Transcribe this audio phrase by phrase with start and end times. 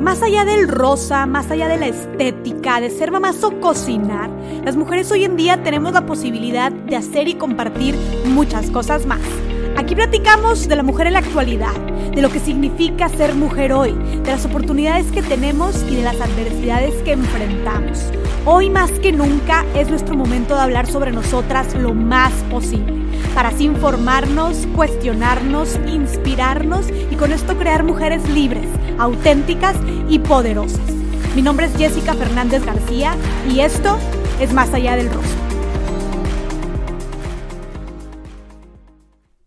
[0.00, 4.30] Más allá del rosa, más allá de la estética, de ser mamás o cocinar,
[4.64, 7.96] las mujeres hoy en día tenemos la posibilidad de hacer y compartir
[8.26, 9.20] muchas cosas más.
[9.76, 11.74] Aquí platicamos de la mujer en la actualidad,
[12.14, 16.20] de lo que significa ser mujer hoy, de las oportunidades que tenemos y de las
[16.20, 18.10] adversidades que enfrentamos.
[18.46, 22.94] Hoy más que nunca es nuestro momento de hablar sobre nosotras lo más posible,
[23.34, 28.68] para así informarnos, cuestionarnos, inspirarnos y con esto crear mujeres libres,
[28.98, 29.76] auténticas
[30.08, 30.90] y poderosas.
[31.34, 33.14] Mi nombre es Jessica Fernández García
[33.48, 33.98] y esto
[34.40, 35.36] es Más allá del rostro.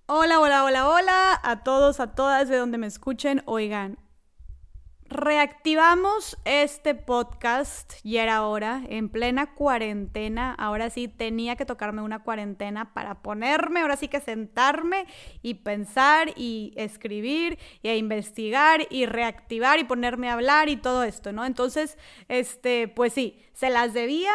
[0.08, 3.44] Hola, hola, hola, hola a todos, a todas de donde me escuchen.
[3.46, 3.98] Oigan,
[5.10, 10.54] reactivamos este podcast y era hora, en plena cuarentena.
[10.54, 15.08] Ahora sí tenía que tocarme una cuarentena para ponerme, ahora sí que sentarme
[15.42, 21.32] y pensar y escribir y investigar y reactivar y ponerme a hablar y todo esto,
[21.34, 21.44] ¿no?
[21.44, 21.98] Entonces,
[22.28, 24.32] este, pues sí, se las debía.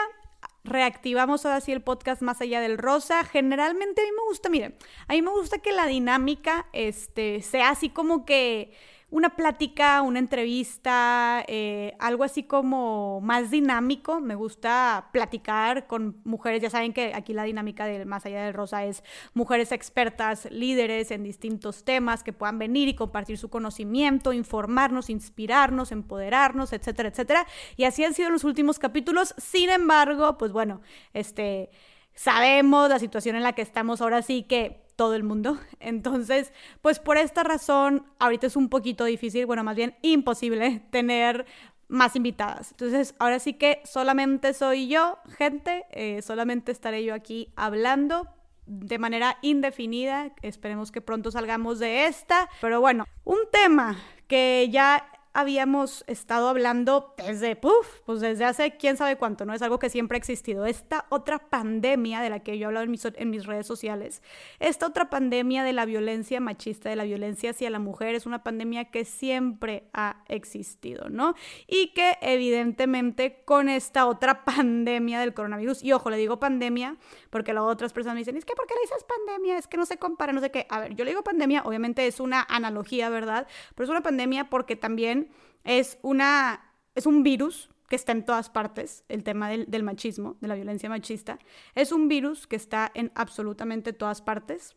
[0.64, 3.22] Reactivamos ahora sí el podcast más allá del rosa.
[3.24, 4.74] Generalmente a mí me gusta, miren,
[5.06, 8.72] a mí me gusta que la dinámica este, sea así como que
[9.14, 14.18] una plática, una entrevista, eh, algo así como más dinámico.
[14.18, 16.60] Me gusta platicar con mujeres.
[16.60, 21.12] Ya saben que aquí la dinámica del Más allá del Rosa es mujeres expertas, líderes
[21.12, 27.46] en distintos temas que puedan venir y compartir su conocimiento, informarnos, inspirarnos, empoderarnos, etcétera, etcétera.
[27.76, 29.32] Y así han sido los últimos capítulos.
[29.38, 30.80] Sin embargo, pues bueno,
[31.12, 31.70] este
[32.16, 35.58] sabemos la situación en la que estamos ahora sí que todo el mundo.
[35.80, 41.46] Entonces, pues por esta razón, ahorita es un poquito difícil, bueno, más bien imposible tener
[41.88, 42.70] más invitadas.
[42.72, 48.28] Entonces, ahora sí que solamente soy yo, gente, eh, solamente estaré yo aquí hablando
[48.66, 50.32] de manera indefinida.
[50.42, 52.48] Esperemos que pronto salgamos de esta.
[52.60, 58.96] Pero bueno, un tema que ya habíamos estado hablando desde, puff, pues desde hace quién
[58.96, 59.52] sabe cuánto, ¿no?
[59.52, 60.64] Es algo que siempre ha existido.
[60.64, 64.22] Esta otra pandemia de la que yo he hablado en mis, en mis redes sociales,
[64.61, 68.45] esta otra pandemia de la violencia machista, de la violencia hacia la mujer, es una
[68.45, 71.34] pandemia que siempre ha existido, ¿no?
[71.66, 76.96] Y que evidentemente con esta otra pandemia del coronavirus, y ojo, le digo pandemia
[77.30, 79.58] porque luego otras personas me dicen, es que ¿por qué le dices pandemia?
[79.58, 80.68] Es que no se compara, no sé qué.
[80.70, 83.48] A ver, yo le digo pandemia, obviamente es una analogía, ¿verdad?
[83.74, 85.23] Pero es una pandemia porque también
[85.64, 90.48] es, una, es un virus que está en todas partes, el tema del, machismo, de
[90.48, 91.39] la violencia machista.
[91.75, 94.77] Es un virus que está en absolutamente todas partes.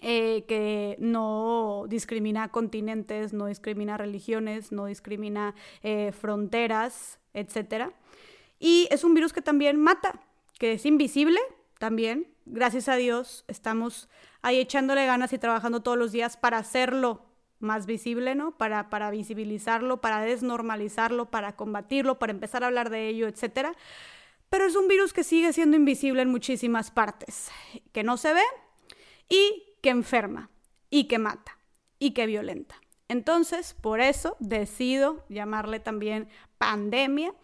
[0.00, 7.92] Eh, que no discrimina continentes, no discrimina religiones, no discrimina eh, fronteras, etc.
[8.58, 10.20] Y es un virus que también mata,
[10.58, 11.38] que es invisible
[11.78, 12.26] también.
[12.46, 14.08] Gracias a Dios estamos
[14.40, 17.24] ahí echándole ganas y trabajando todos los días para hacerlo
[17.62, 18.56] más visible, ¿no?
[18.56, 23.68] Para, para visibilizarlo, para desnormalizarlo, para combatirlo, para empezar a hablar de ello, etc.
[24.50, 27.50] Pero es un virus que sigue siendo invisible en muchísimas partes,
[27.92, 28.42] que no se ve
[29.28, 30.50] y que enferma
[30.90, 31.58] y que mata
[31.98, 32.74] y que violenta.
[33.08, 36.28] Entonces, por eso decido llamarle también
[36.58, 37.34] pandemia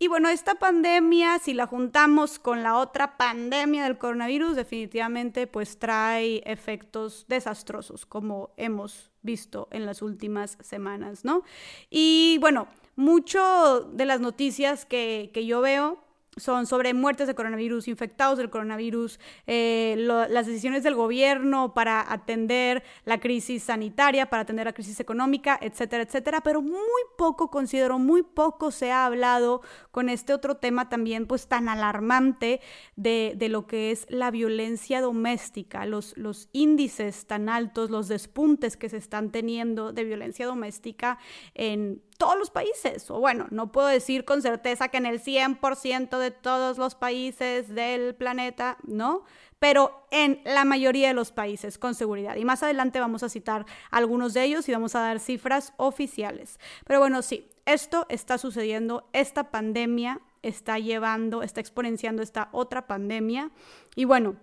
[0.00, 5.78] y bueno, esta pandemia, si la juntamos con la otra pandemia del coronavirus, definitivamente pues
[5.78, 11.42] trae efectos desastrosos, como hemos visto en las últimas semanas, ¿no?
[11.90, 16.07] Y bueno, mucho de las noticias que, que yo veo
[16.38, 22.82] son sobre muertes de coronavirus, infectados del coronavirus, eh, las decisiones del gobierno para atender
[23.04, 26.40] la crisis sanitaria, para atender la crisis económica, etcétera, etcétera.
[26.42, 31.48] Pero muy poco, considero, muy poco se ha hablado con este otro tema también, pues
[31.48, 32.60] tan alarmante
[32.96, 38.76] de, de lo que es la violencia doméstica, los, los índices tan altos, los despuntes
[38.76, 41.18] que se están teniendo de violencia doméstica
[41.54, 46.18] en todos los países, o bueno, no puedo decir con certeza que en el 100%
[46.18, 49.22] de todos los países del planeta, ¿no?
[49.60, 52.34] Pero en la mayoría de los países, con seguridad.
[52.36, 56.58] Y más adelante vamos a citar algunos de ellos y vamos a dar cifras oficiales.
[56.84, 63.50] Pero bueno, sí, esto está sucediendo, esta pandemia está llevando, está exponenciando esta otra pandemia.
[63.94, 64.36] Y bueno,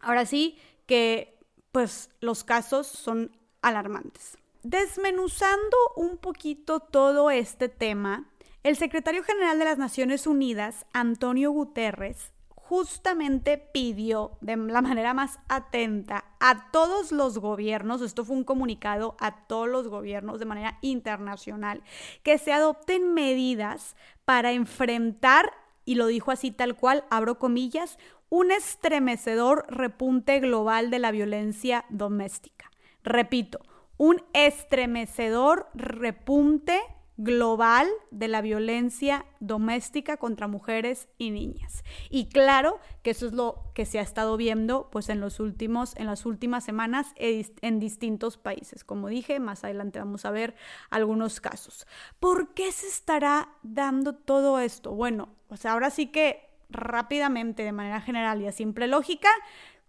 [0.00, 1.38] ahora sí que
[1.70, 4.38] pues los casos son alarmantes.
[4.64, 8.30] Desmenuzando un poquito todo este tema,
[8.62, 15.38] el secretario general de las Naciones Unidas, Antonio Guterres, justamente pidió de la manera más
[15.50, 20.78] atenta a todos los gobiernos, esto fue un comunicado a todos los gobiernos de manera
[20.80, 21.82] internacional,
[22.22, 25.52] que se adopten medidas para enfrentar,
[25.84, 27.98] y lo dijo así tal cual, abro comillas,
[28.30, 32.70] un estremecedor repunte global de la violencia doméstica.
[33.02, 33.60] Repito,
[33.96, 36.80] un estremecedor repunte
[37.16, 41.84] global de la violencia doméstica contra mujeres y niñas.
[42.10, 45.94] Y claro que eso es lo que se ha estado viendo pues en los últimos
[45.96, 48.82] en las últimas semanas en distintos países.
[48.82, 50.56] Como dije, más adelante vamos a ver
[50.90, 51.86] algunos casos.
[52.18, 54.92] ¿Por qué se estará dando todo esto?
[54.92, 59.28] Bueno, pues ahora sí que rápidamente de manera general y a simple lógica,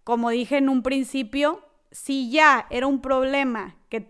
[0.03, 1.63] como dije en un principio,
[1.95, 4.01] si ya era un problema que,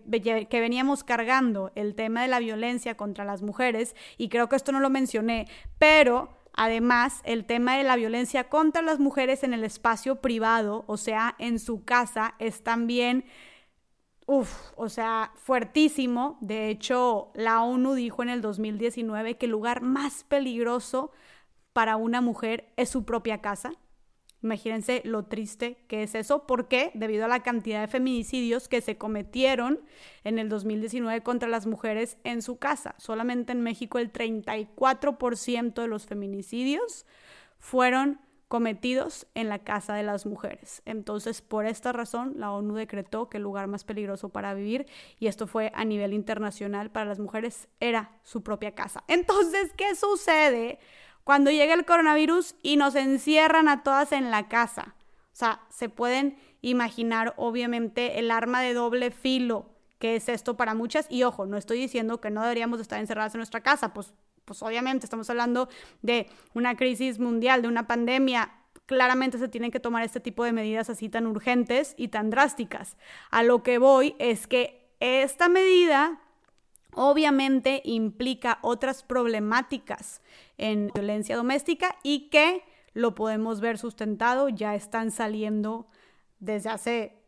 [0.50, 4.80] veníamos cargando el tema de la violencia contra las mujeres, y creo que esto no
[4.80, 5.46] lo mencioné,
[5.78, 10.96] pero además el tema de la violencia contra las mujeres en el espacio privado, o
[10.96, 13.24] sea, en su casa, es también,
[14.26, 16.38] uff, o sea, fuertísimo.
[16.40, 21.12] De hecho, la ONU dijo en el 2019 que el lugar más peligroso
[21.72, 23.74] para una mujer es su propia casa.
[24.42, 28.96] Imagínense lo triste que es eso, porque debido a la cantidad de feminicidios que se
[28.96, 29.80] cometieron
[30.24, 32.94] en el 2019 contra las mujeres en su casa.
[32.98, 37.06] Solamente en México el 34% de los feminicidios
[37.58, 40.82] fueron cometidos en la casa de las mujeres.
[40.84, 44.86] Entonces, por esta razón, la ONU decretó que el lugar más peligroso para vivir,
[45.18, 49.02] y esto fue a nivel internacional para las mujeres, era su propia casa.
[49.08, 50.78] Entonces, ¿qué sucede?
[51.26, 54.94] Cuando llega el coronavirus y nos encierran a todas en la casa.
[55.32, 59.66] O sea, se pueden imaginar obviamente el arma de doble filo
[59.98, 61.08] que es esto para muchas.
[61.10, 64.14] Y ojo, no estoy diciendo que no deberíamos estar encerradas en nuestra casa, pues,
[64.44, 65.68] pues obviamente estamos hablando
[66.00, 68.52] de una crisis mundial, de una pandemia.
[68.86, 72.96] Claramente se tienen que tomar este tipo de medidas así tan urgentes y tan drásticas.
[73.32, 76.20] A lo que voy es que esta medida
[76.96, 80.22] obviamente implica otras problemáticas
[80.58, 82.64] en violencia doméstica y que
[82.94, 85.86] lo podemos ver sustentado, ya están saliendo
[86.40, 87.22] desde hace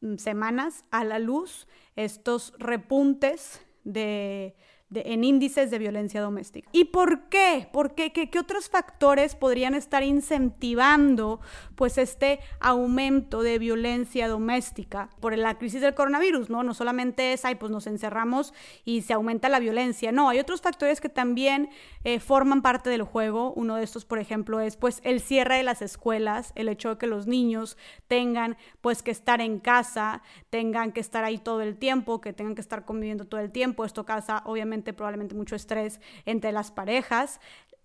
[0.00, 4.56] mm, semanas a la luz estos repuntes de
[4.94, 6.68] en índices de violencia doméstica.
[6.72, 7.68] ¿Y por qué?
[7.72, 8.12] ¿Por qué?
[8.12, 11.40] ¿Qué, otros factores podrían estar incentivando
[11.76, 16.50] pues este aumento de violencia doméstica por la crisis del coronavirus?
[16.50, 18.52] No, no solamente es, ay, pues nos encerramos
[18.84, 20.12] y se aumenta la violencia.
[20.12, 21.70] No, hay otros factores que también
[22.04, 23.52] eh, forman parte del juego.
[23.54, 26.98] Uno de estos, por ejemplo, es pues el cierre de las escuelas, el hecho de
[26.98, 27.76] que los niños
[28.08, 32.54] tengan pues que estar en casa, tengan que estar ahí todo el tiempo, que tengan
[32.54, 33.84] que estar conviviendo todo el tiempo.
[33.84, 37.40] Esto causa obviamente probablemente mucho estrés entre las parejas.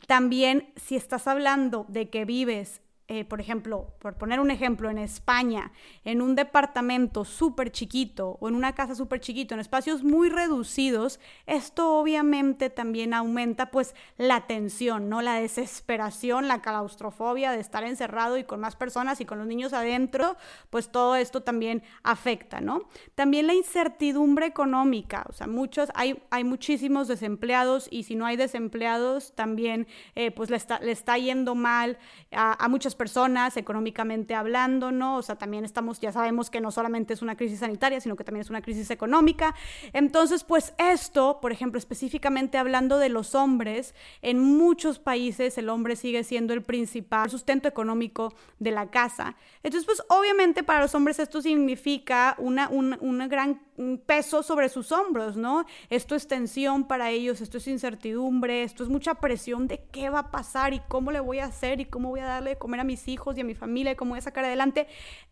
[0.08, 4.98] También si estás hablando de que vives eh, por ejemplo, por poner un ejemplo, en
[4.98, 5.72] España,
[6.04, 11.22] en un departamento súper chiquito o en una casa súper chiquito, en espacios muy reducidos,
[11.46, 15.22] esto obviamente también aumenta pues la tensión, ¿no?
[15.22, 19.72] La desesperación, la claustrofobia de estar encerrado y con más personas y con los niños
[19.72, 20.36] adentro,
[20.70, 22.90] pues todo esto también afecta, ¿no?
[23.16, 28.36] También la incertidumbre económica, o sea, muchos, hay, hay muchísimos desempleados y si no hay
[28.36, 31.98] desempleados, también eh, pues le está, le está yendo mal
[32.34, 35.18] a, a muchas personas económicamente hablando, ¿no?
[35.18, 38.24] O sea, también estamos, ya sabemos que no solamente es una crisis sanitaria, sino que
[38.24, 39.56] también es una crisis económica.
[39.94, 45.96] Entonces, pues esto, por ejemplo, específicamente hablando de los hombres, en muchos países el hombre
[45.96, 49.36] sigue siendo el principal sustento económico de la casa.
[49.64, 53.67] Entonces, pues obviamente para los hombres esto significa una, un gran
[54.06, 55.66] peso sobre sus hombros, ¿no?
[55.90, 60.20] Esto es tensión para ellos, esto es incertidumbre, esto es mucha presión de qué va
[60.20, 62.80] a pasar y cómo le voy a hacer y cómo voy a darle de comer
[62.80, 64.88] a mis hijos y a mi familia y cómo voy a sacar adelante.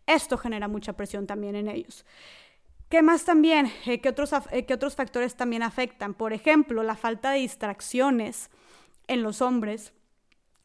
[0.06, 2.04] Esto genera mucha presión también en ellos.
[2.88, 3.70] ¿Qué más también?
[3.86, 6.14] Eh, ¿qué, otros, eh, ¿Qué otros factores también afectan?
[6.14, 8.48] Por ejemplo, la falta de distracciones
[9.08, 9.92] en los hombres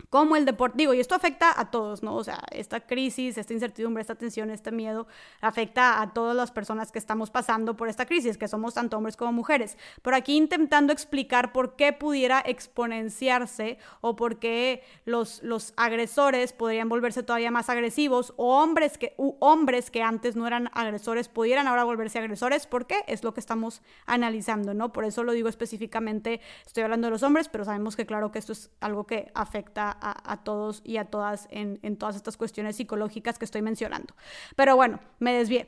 [0.10, 2.16] como el deporte, digo, y esto afecta a todos, ¿no?
[2.16, 5.08] O sea, esta crisis, esta incertidumbre, esta tensión, este miedo,
[5.42, 9.18] afecta a todas las personas que estamos pasando por esta crisis, que somos tanto hombres
[9.18, 9.78] como mujeres.
[10.02, 16.90] Pero aquí intentando explicar por qué pudiera exponenciarse o por qué los, los agresores podrían
[16.90, 21.84] volverse todavía más agresivos o hombres que, hombres que antes no eran agresores pudieran ahora
[21.84, 23.04] volverse agresores, ¿por qué?
[23.08, 24.92] Es lo que estamos analizando, ¿no?
[24.92, 28.40] Por eso lo digo específicamente, estoy hablando de los hombres, pero sabemos que claro que
[28.40, 33.38] esto es algo que afecta a, todos y a todas en, todas estas cuestiones psicológicas
[33.38, 34.16] que estoy mencionando.
[34.56, 35.68] Pero bueno, me desvié.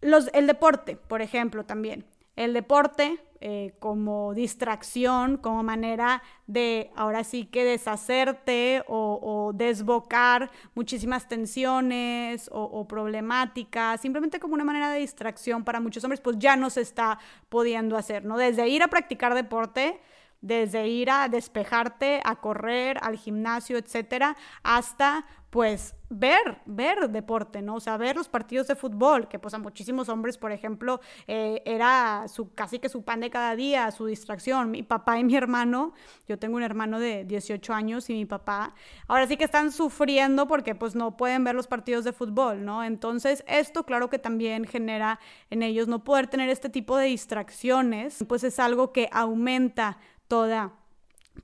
[0.00, 2.04] Los, el deporte, por ejemplo, también.
[2.36, 11.28] El deporte eh, como distracción, como manera de ahora sí que deshacerte o, desbocar muchísimas
[11.28, 16.56] tensiones o, o, problemáticas, simplemente como una manera de distracción para muchos hombres, pues ya
[16.56, 18.36] no se está pudiendo hacer, ¿no?
[18.36, 20.00] Desde ir a practicar deporte,
[20.40, 27.76] desde ir a despejarte, a correr, al gimnasio, etcétera, hasta pues ver, ver deporte, ¿no?
[27.76, 31.62] O sea, ver los partidos de fútbol, que pues a muchísimos hombres, por ejemplo, eh,
[31.64, 34.70] era su, casi que su pan de cada día, su distracción.
[34.70, 35.94] Mi papá y mi hermano,
[36.26, 38.74] yo tengo un hermano de 18 años y mi papá,
[39.06, 42.84] ahora sí que están sufriendo porque pues no pueden ver los partidos de fútbol, ¿no?
[42.84, 45.18] Entonces, esto claro que también genera
[45.48, 50.72] en ellos no poder tener este tipo de distracciones, pues es algo que aumenta toda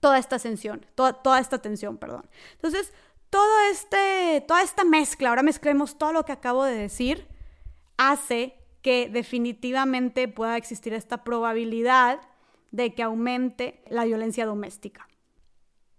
[0.00, 2.28] toda esta tensión, toda, toda esta tensión, perdón.
[2.54, 2.92] Entonces,
[3.30, 7.26] todo este, toda esta mezcla, ahora mezclemos todo lo que acabo de decir,
[7.96, 12.20] hace que definitivamente pueda existir esta probabilidad
[12.70, 15.08] de que aumente la violencia doméstica.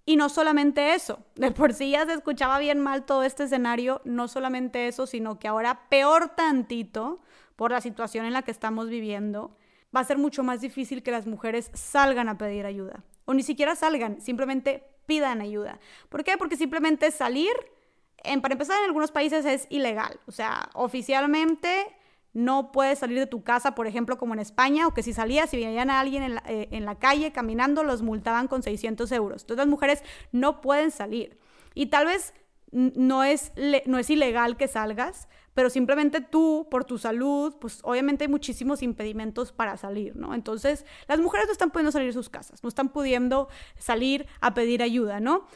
[0.06, 4.02] Y no solamente eso, de por sí ya se escuchaba bien mal todo este escenario,
[4.06, 7.22] no solamente eso, sino que ahora peor tantito
[7.56, 9.58] por la situación en la que estamos viviendo,
[9.96, 13.04] va a ser mucho más difícil que las mujeres salgan a pedir ayuda.
[13.26, 15.80] O ni siquiera salgan, simplemente pidan ayuda.
[16.10, 16.38] ¿Por qué?
[16.38, 17.54] Porque simplemente salir,
[18.24, 20.20] en, para empezar, en algunos países es ilegal.
[20.28, 21.88] O sea, oficialmente
[22.34, 25.50] no puedes salir de tu casa, por ejemplo, como en España, o que si salías,
[25.50, 29.12] si veían a alguien en la, eh, en la calle caminando, los multaban con 600
[29.14, 29.44] euros.
[29.44, 31.40] Entonces las mujeres no pueden salir.
[31.74, 32.34] Y tal vez
[32.76, 33.54] no es,
[33.86, 38.84] no es ilegal que salgas, pero simplemente tú, por tu salud, pues obviamente hay muchísimos
[38.84, 40.34] impedimentos para salir, ¿no?
[40.34, 44.54] Entonces, las mujeres no están pudiendo salir de sus casas, no están pudiendo salir a
[44.54, 45.48] pedir ayuda, ¿no?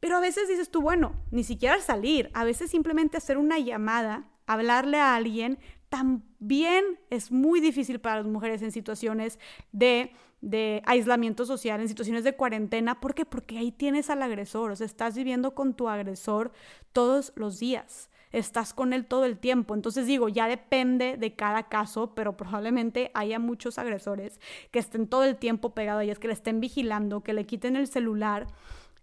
[0.00, 4.28] Pero a veces dices tú, bueno, ni siquiera salir, a veces simplemente hacer una llamada,
[4.46, 9.38] hablarle a alguien, también es muy difícil para las mujeres en situaciones
[9.72, 13.00] de, de aislamiento social, en situaciones de cuarentena.
[13.00, 13.24] ¿Por qué?
[13.24, 16.52] Porque ahí tienes al agresor, o sea, estás viviendo con tu agresor
[16.92, 19.74] todos los días estás con él todo el tiempo.
[19.74, 24.40] Entonces digo, ya depende de cada caso, pero probablemente haya muchos agresores
[24.70, 27.76] que estén todo el tiempo pegados a ellas, que le estén vigilando, que le quiten
[27.76, 28.46] el celular.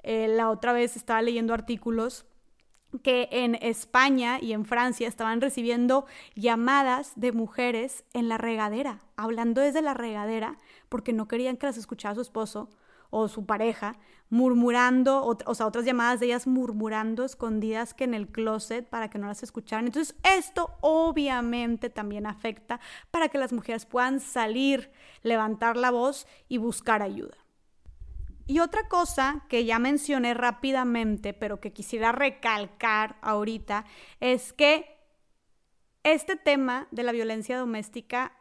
[0.04, 2.26] Eh, la otra vez estaba leyendo artículos
[3.02, 9.62] que en España y en Francia estaban recibiendo llamadas de mujeres en la regadera, hablando
[9.62, 10.58] desde la regadera,
[10.94, 12.70] porque no querían que las escuchara su esposo
[13.10, 13.98] o su pareja,
[14.30, 19.18] murmurando, o, sea, otras llamadas de ellas murmurando escondidas que en el closet para que
[19.18, 19.88] no las escucharan.
[19.88, 24.92] Entonces, esto obviamente también afecta para que las mujeres puedan salir,
[25.24, 27.38] levantar la voz y buscar ayuda.
[28.46, 33.86] Y otra cosa que ya mencioné rápidamente, pero que quisiera recalcar ahorita,
[34.20, 34.96] es que
[36.04, 38.38] este tema de la violencia doméstica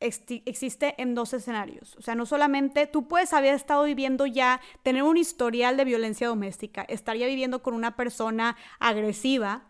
[0.00, 1.96] existe en dos escenarios.
[1.96, 6.28] O sea, no solamente tú puedes haber estado viviendo ya, tener un historial de violencia
[6.28, 9.64] doméstica, estar ya viviendo con una persona agresiva,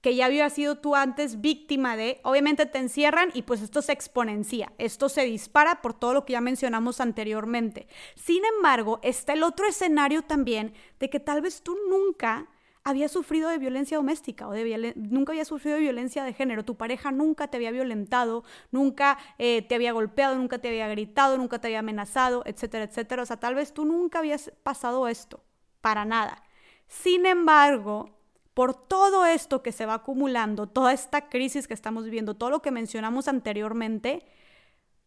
[0.00, 3.92] que ya había sido tú antes víctima de, obviamente te encierran y pues esto se
[3.92, 7.88] exponencia, esto se dispara por todo lo que ya mencionamos anteriormente.
[8.14, 12.48] Sin embargo, está el otro escenario también de que tal vez tú nunca
[12.88, 16.76] había sufrido de violencia doméstica o de nunca había sufrido de violencia de género, tu
[16.76, 21.60] pareja nunca te había violentado, nunca eh, te había golpeado, nunca te había gritado, nunca
[21.60, 23.22] te había amenazado, etcétera, etcétera.
[23.22, 25.44] O sea, tal vez tú nunca habías pasado esto,
[25.82, 26.42] para nada.
[26.86, 28.16] Sin embargo,
[28.54, 32.62] por todo esto que se va acumulando, toda esta crisis que estamos viviendo, todo lo
[32.62, 34.24] que mencionamos anteriormente,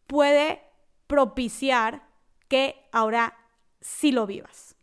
[0.06, 0.62] puede
[1.08, 2.06] propiciar
[2.46, 3.36] que ahora
[3.80, 4.76] sí lo vivas.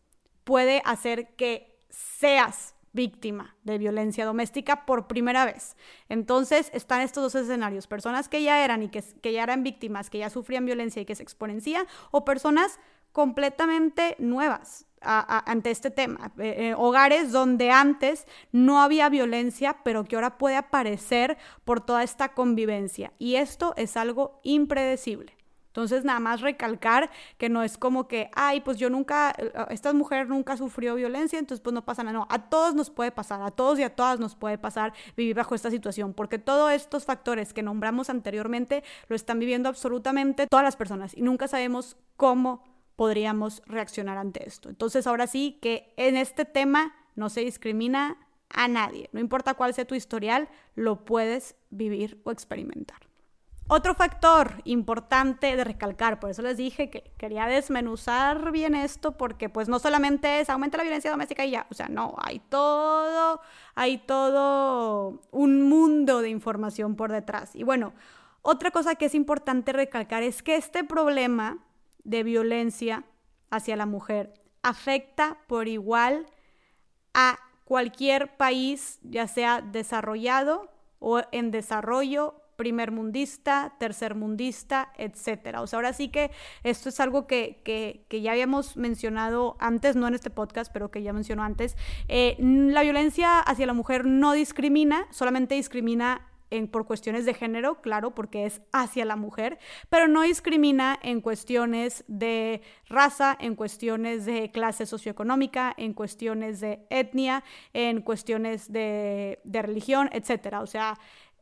[0.43, 5.75] Puede hacer que seas víctima de violencia doméstica por primera vez.
[6.07, 10.19] Entonces están estos dos escenarios, personas que ya eran y que, ya eran víctimas, que
[10.19, 12.79] ya sufrían violencia y que se exponencia, o personas
[13.11, 16.31] completamente nuevas ante este tema.
[16.37, 22.03] Eh, eh, hogares donde antes no había violencia, pero que ahora puede aparecer por toda
[22.03, 23.13] esta convivencia.
[23.17, 25.38] Y esto es algo impredecible.
[25.69, 29.93] Entonces, nada más recalcar que no es como que, ay, pues yo nunca, eh, esta
[29.93, 32.17] mujer nunca sufrió violencia, entonces pues no pasa nada.
[32.17, 35.35] No, a todos nos puede pasar, a todos y a todas nos puede pasar vivir
[35.35, 40.63] bajo esta situación, porque todos estos factores que nombramos anteriormente lo están viviendo absolutamente todas
[40.63, 42.63] las personas y nunca sabemos cómo
[42.95, 44.69] podríamos reaccionar ante esto.
[44.69, 48.17] Entonces, ahora sí que en este tema no se discrimina
[48.49, 53.08] a nadie, no importa cuál sea tu historial, lo puedes vivir o experimentar.
[53.71, 59.47] Otro factor importante de recalcar, por eso les dije que quería desmenuzar bien esto, porque
[59.47, 63.41] pues no solamente es aumenta la violencia doméstica y ya, o sea, no, hay todo,
[63.75, 67.55] hay todo un mundo de información por detrás.
[67.55, 67.93] Y bueno,
[68.41, 71.59] otra cosa que es importante recalcar es que este problema
[72.03, 73.03] de violencia
[73.51, 74.33] hacia la mujer
[74.63, 76.25] afecta por igual
[77.13, 85.61] a cualquier país, ya sea desarrollado o en desarrollo primer mundista, tercer mundista, etcétera.
[85.61, 86.29] O sea, ahora sí que
[86.63, 91.01] esto es algo que, que, ya habíamos mencionado antes, no en este podcast, pero que
[91.01, 91.77] ya mencionó antes.
[92.09, 97.81] Eh, la violencia hacia la mujer no discrimina, solamente discrimina en, por cuestiones de género,
[97.81, 104.25] claro, porque es hacia la mujer, pero no discrimina en cuestiones de raza, en cuestiones
[104.25, 110.55] de clase socioeconómica, en cuestiones de etnia, en cuestiones de, religión, etc.
[110.61, 110.97] O sea,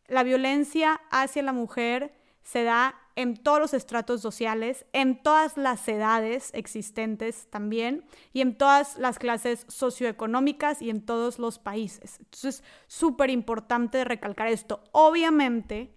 [0.08, 5.88] la violencia hacia la mujer se da en todos los estratos sociales, en todas las
[5.88, 12.20] edades existentes también y en todas las clases socioeconómicas y en todos los países.
[12.20, 14.84] Entonces es súper importante recalcar esto.
[14.92, 15.94] Obviamente,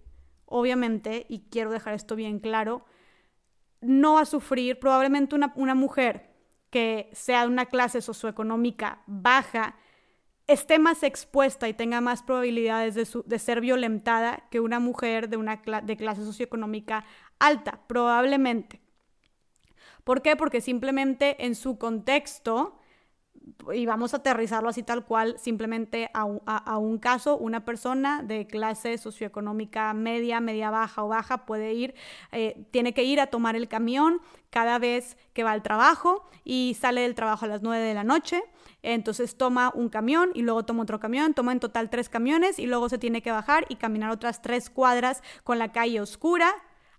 [0.46, 2.86] obviamente, y quiero dejar esto bien claro,
[3.82, 6.34] no va a sufrir probablemente una, una mujer
[6.70, 9.76] que sea de una clase socioeconómica baja,
[10.52, 15.62] esté más expuesta y tenga más probabilidades de, ser violentada que una mujer de, una
[15.82, 17.04] de clase socioeconómica
[17.38, 18.80] alta, probablemente.
[20.02, 20.34] ¿Por qué?
[20.34, 22.79] Porque simplemente en su contexto,
[23.72, 28.98] y vamos a aterrizarlo así tal cual, simplemente a un, caso, una persona de clase
[28.98, 31.94] socioeconómica media, media baja o baja puede ir,
[32.32, 36.76] eh, tiene que ir a tomar el camión cada vez que va al trabajo y
[36.78, 38.42] sale del trabajo a las 9 de la noche
[38.82, 42.66] entonces toma un camión y luego toma otro camión, toma en total tres camiones y
[42.66, 46.54] luego se tiene que bajar y caminar otras tres cuadras con la calle oscura,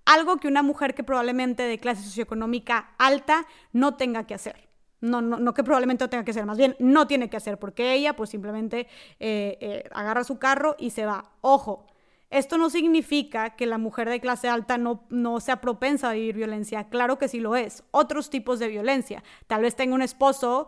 [0.05, 4.70] algo que una mujer que probablemente de clase socioeconómica alta no tenga que hacer.
[5.01, 7.57] No, no, no que probablemente no tenga que hacer, más bien no tiene que hacer,
[7.57, 8.87] porque ella pues simplemente
[9.19, 11.31] eh, eh, agarra su carro y se va.
[11.41, 11.87] Ojo,
[12.29, 16.35] esto no significa que la mujer de clase alta no, no sea propensa a vivir
[16.35, 16.87] violencia.
[16.89, 17.83] Claro que sí lo es.
[17.91, 19.23] Otros tipos de violencia.
[19.47, 20.67] Tal vez tenga un esposo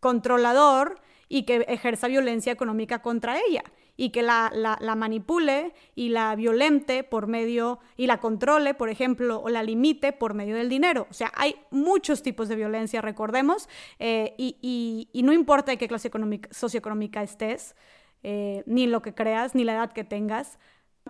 [0.00, 3.62] controlador y que ejerza violencia económica contra ella
[3.96, 4.50] y que la,
[4.96, 10.34] manipule y la violente por medio y la controle, por ejemplo, o la limite por
[10.34, 11.06] medio del dinero.
[11.10, 16.08] O sea, hay muchos tipos de violencia, recordemos, eh, y, no importa de qué clase
[16.08, 17.76] económica, socioeconómica estés,
[18.22, 20.58] eh, ni lo que creas, ni la edad que tengas,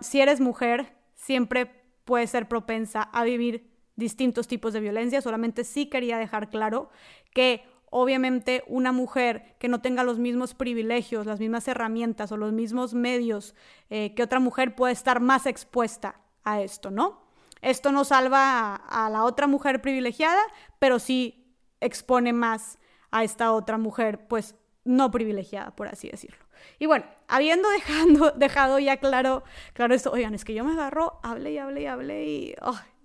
[0.01, 1.71] si eres mujer, siempre
[2.03, 5.21] puedes ser propensa a vivir distintos tipos de violencia.
[5.21, 6.89] Solamente sí quería dejar claro
[7.33, 7.63] que
[7.97, 12.93] obviamente una mujer que no tenga los mismos privilegios, las mismas herramientas o los mismos
[12.93, 13.55] medios
[13.89, 17.21] eh, que otra mujer puede estar más expuesta a esto, ¿no?
[17.61, 20.41] Esto no salva a, la otra mujer privilegiada,
[20.77, 22.79] pero sí expone más
[23.11, 26.43] a esta otra mujer, pues no privilegiada, por así decirlo.
[26.79, 31.21] Y bueno, habiendo dejando, dejado ya claro, claro esto, oigan, es que yo me agarro,
[31.23, 32.55] hablé y hablé y hablé y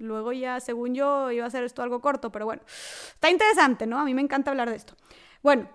[0.00, 3.98] luego ya, según yo, iba a hacer esto algo corto, pero bueno, está interesante, ¿no?
[3.98, 4.94] A mí me encanta hablar de esto.
[5.42, 5.68] Bueno,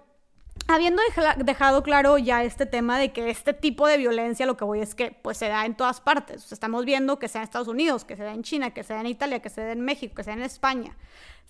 [0.68, 1.02] habiendo
[1.38, 4.96] dejado claro ya este tema de que este tipo de violencia lo que voy es
[4.96, 6.52] que pues se da en todas partes.
[6.52, 9.02] estamos viendo que sea en Estados Unidos, que se da en China, que se da
[9.02, 10.96] en Italia, que se da en México, que se da en España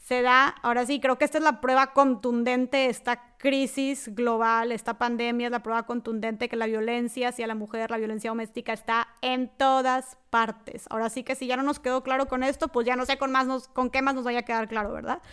[0.06, 5.00] se da, ahora sí, creo que esta es la prueba contundente, esta crisis global, esta
[5.00, 9.08] pandemia es la prueba contundente que la violencia hacia la mujer, la violencia doméstica está
[9.24, 10.86] en todas partes.
[10.92, 13.18] Ahora sí que si ya no nos quedó claro con esto, pues ya no sé
[13.18, 15.24] con, más nos, con qué más nos vaya a quedar claro, ¿verdad?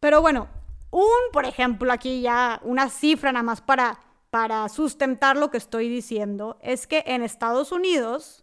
[0.00, 0.48] Pero bueno,
[0.90, 4.00] un, por ejemplo, aquí ya una cifra nada más para,
[4.30, 8.41] para sustentar lo que estoy diciendo, es que en Estados Unidos,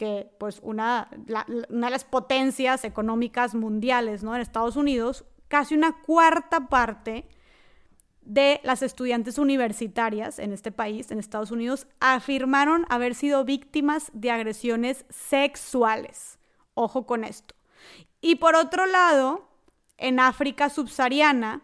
[0.00, 4.34] que pues una, de las potencias económicas mundiales, ¿no?
[4.34, 7.28] En Estados Unidos, casi una cuarta parte
[8.22, 14.30] de las estudiantes universitarias en este país, en Estados Unidos, afirmaron haber sido víctimas de
[14.30, 16.38] agresiones sexuales.
[16.72, 17.54] Ojo con esto.
[18.22, 19.50] Y por otro lado,
[19.98, 21.60] en África subsahariana,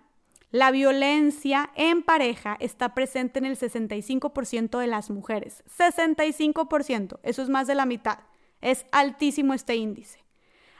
[0.51, 5.65] la violencia en pareja está presente en el 65% de las mujeres.
[5.77, 8.21] 65%, eso es más de la mitad.
[8.61, 10.25] Es altísimo este índice.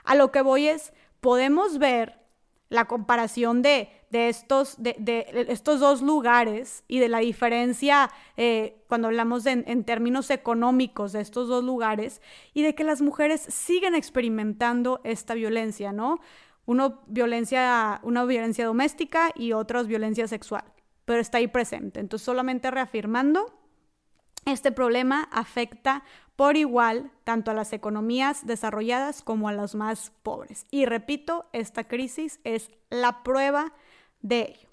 [0.03, 2.17] A lo que voy es, podemos ver
[2.69, 9.45] la comparación de, estos, de, estos dos lugares y de la diferencia eh, cuando hablamos
[9.45, 12.21] en términos económicos de estos dos lugares
[12.53, 16.19] y de que las mujeres siguen experimentando esta violencia, ¿no?
[16.67, 20.65] Uno violencia, una violencia doméstica y otros violencia sexual,
[21.05, 21.99] pero está ahí presente.
[21.99, 23.57] Entonces, solamente reafirmando,
[24.45, 26.03] este problema afecta
[26.35, 30.65] por igual tanto a las economías desarrolladas como a las más pobres.
[30.69, 33.73] Y repito, esta crisis es la prueba
[34.21, 34.69] de ello.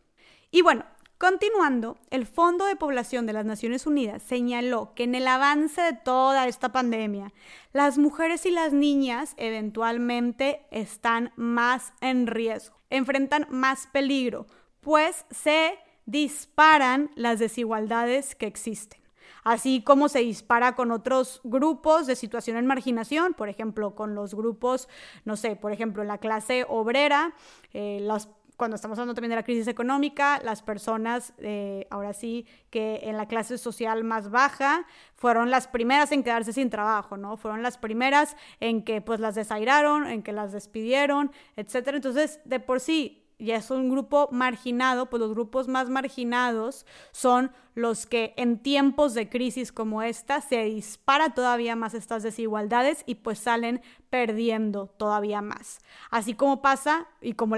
[0.50, 0.84] Y bueno,
[1.18, 5.92] Continuando, el Fondo de Población de las Naciones Unidas señaló que en el avance de
[5.92, 7.32] toda esta pandemia,
[7.72, 14.46] las mujeres y las niñas eventualmente están más en riesgo, enfrentan más peligro,
[14.80, 19.00] pues se disparan las desigualdades que existen.
[19.44, 24.34] así como se dispara con otros grupos de situación en marginación, por ejemplo, con los
[24.34, 24.88] grupos,
[25.24, 27.34] no sé, por ejemplo, la clase obrera,
[27.72, 32.46] eh, las cuando estamos hablando también de la crisis económica, las personas, eh, ahora sí,
[32.70, 37.36] que en la clase social más baja, fueron las primeras en quedarse sin trabajo, ¿no?
[37.36, 41.96] Fueron las primeras en que pues las desairaron, en que las despidieron, etcétera.
[41.96, 47.52] Entonces, de por sí, ya es un grupo marginado, pues los grupos más marginados son
[47.74, 53.16] los que en tiempos de crisis como esta se dispara todavía más estas desigualdades y
[53.16, 55.80] pues salen perdiendo todavía más.
[56.10, 57.56] Así como pasa y como,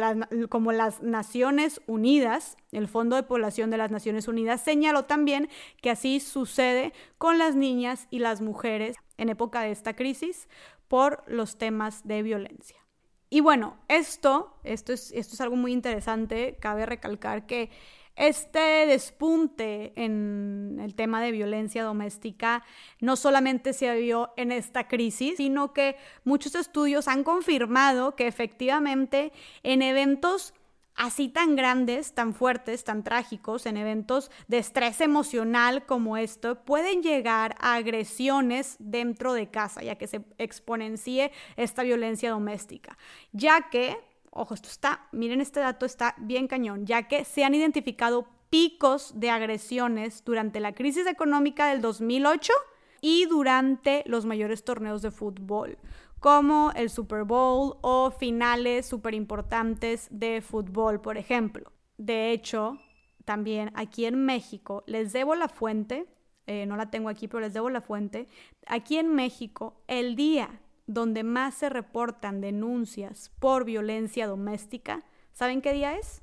[0.49, 5.49] como las Naciones Unidas, el Fondo de Población de las Naciones Unidas señaló también
[5.83, 10.49] que así sucede con las niñas y las mujeres en época de esta crisis
[10.88, 12.86] por los temas de violencia.
[13.29, 16.57] Y bueno, esto, esto es, esto es algo muy interesante.
[16.61, 17.71] Cabe recalcar que
[18.17, 22.65] este despunte en el tema de violencia doméstica
[22.99, 29.33] no solamente se vio en esta crisis, sino que muchos estudios han confirmado que efectivamente
[29.62, 30.55] en eventos
[30.96, 37.02] así tan grandes, tan fuertes, tan trágicos, en eventos de estrés emocional como esto, pueden
[37.02, 42.96] llegar a agresiones dentro de casa, ya que se exponencie esta violencia doméstica,
[43.32, 43.96] ya que,
[44.30, 49.12] ojo, esto está, miren este dato está bien cañón, ya que se han identificado picos
[49.18, 52.52] de agresiones durante la crisis económica del 2008
[53.00, 55.78] y durante los mayores torneos de fútbol
[56.27, 61.71] como el Super Bowl o finales súper importantes de fútbol, por ejemplo.
[61.99, 62.81] De hecho,
[63.25, 66.09] también aquí en México, les debo la fuente,
[66.49, 68.27] eh, no la tengo aquí, pero les debo la fuente,
[68.67, 75.73] aquí en México, el día donde más se reportan denuncias por violencia doméstica, ¿saben qué
[75.75, 76.23] día es?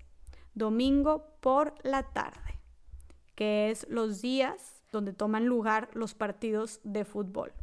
[0.54, 2.60] Domingo por la tarde,
[3.36, 7.54] que es los días donde toman lugar los partidos de fútbol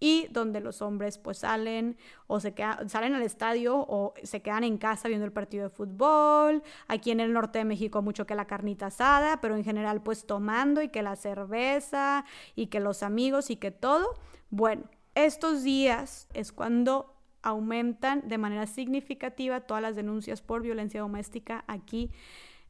[0.00, 4.64] y donde los hombres pues salen o se quedan, salen al estadio o se quedan
[4.64, 6.62] en casa viendo el partido de fútbol.
[6.88, 10.26] Aquí en el norte de México mucho que la carnita asada, pero en general pues
[10.26, 12.24] tomando y que la cerveza
[12.56, 14.14] y que los amigos y que todo.
[14.48, 14.84] Bueno,
[15.14, 22.10] estos días es cuando aumentan de manera significativa todas las denuncias por violencia doméstica aquí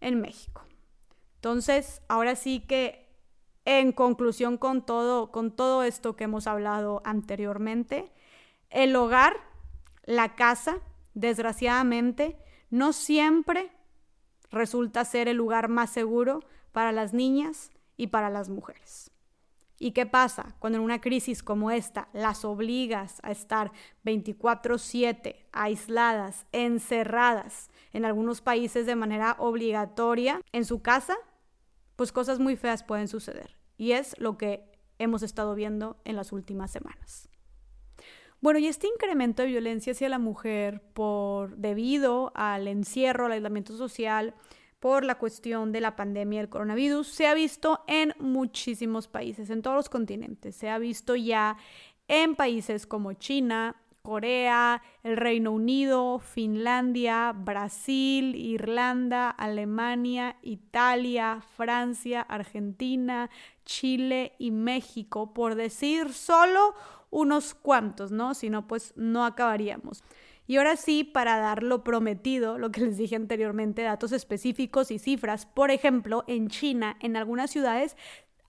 [0.01, 0.62] en México.
[1.37, 3.10] Entonces, ahora sí que
[3.64, 8.12] en conclusión con todo, con todo esto que hemos hablado anteriormente,
[8.70, 9.37] el hogar,
[10.05, 10.79] la casa,
[11.14, 12.38] desgraciadamente,
[12.70, 13.70] no siempre
[14.51, 16.40] resulta ser el lugar más seguro
[16.73, 19.11] para las niñas y para las mujeres.
[19.83, 23.73] ¿Y qué pasa cuando en una crisis como esta las obligas a estar
[24.05, 31.16] 24/7 aisladas, encerradas, en algunos países de manera obligatoria en su casa?
[32.01, 33.59] Pues cosas muy feas pueden suceder.
[33.77, 34.65] Y es lo que
[34.99, 37.29] hemos estado viendo en las últimas semanas.
[38.41, 43.77] Bueno, y este incremento de violencia hacia la mujer por debido al encierro, al aislamiento
[43.77, 44.35] social,
[44.79, 49.61] por la cuestión de la pandemia del coronavirus, se ha visto en muchísimos países, en
[49.61, 50.57] todos los continentes.
[50.57, 51.59] Se ha visto ya
[52.09, 63.31] en países como China, Corea, el Reino Unido, Finlandia, Brasil, Irlanda, Alemania, Italia, Francia, Argentina,
[63.65, 66.75] Chile y México, por decir solo
[67.11, 68.35] unos cuantos, ¿no?
[68.35, 70.03] Si no, pues no acabaríamos.
[70.47, 74.99] Y ahora sí, para dar lo prometido, lo que les dije anteriormente, datos específicos y
[74.99, 75.47] cifras.
[75.47, 77.97] Por ejemplo, en China, en algunas ciudades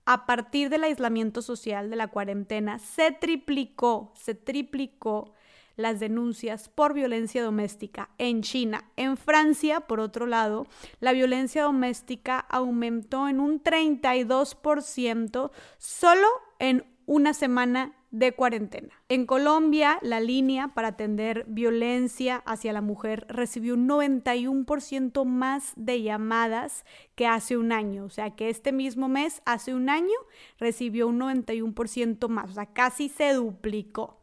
[0.04, 5.32] a partir del aislamiento social, de la cuarentena, se triplicó, se triplicó
[5.76, 8.84] las denuncias por violencia doméstica en China.
[8.96, 10.66] En Francia, por otro lado,
[11.00, 18.92] la violencia doméstica aumentó en un 32% solo en una semana de cuarentena.
[19.08, 26.02] En Colombia, la línea para atender violencia hacia la mujer recibió un 91% más de
[26.02, 28.04] llamadas que hace un año.
[28.04, 30.14] O sea que este mismo mes, hace un año,
[30.58, 32.50] recibió un 91% más.
[32.50, 34.21] O sea, casi se duplicó.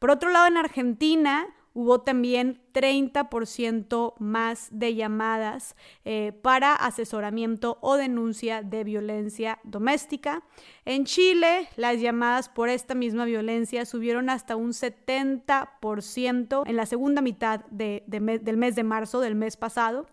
[0.00, 7.96] Por otro lado, en Argentina hubo también 30% más de llamadas eh, para asesoramiento o
[7.96, 10.42] denuncia de violencia doméstica.
[10.86, 17.20] En Chile, las llamadas por esta misma violencia subieron hasta un 70% en la segunda
[17.20, 20.06] mitad del mes de marzo del mes pasado.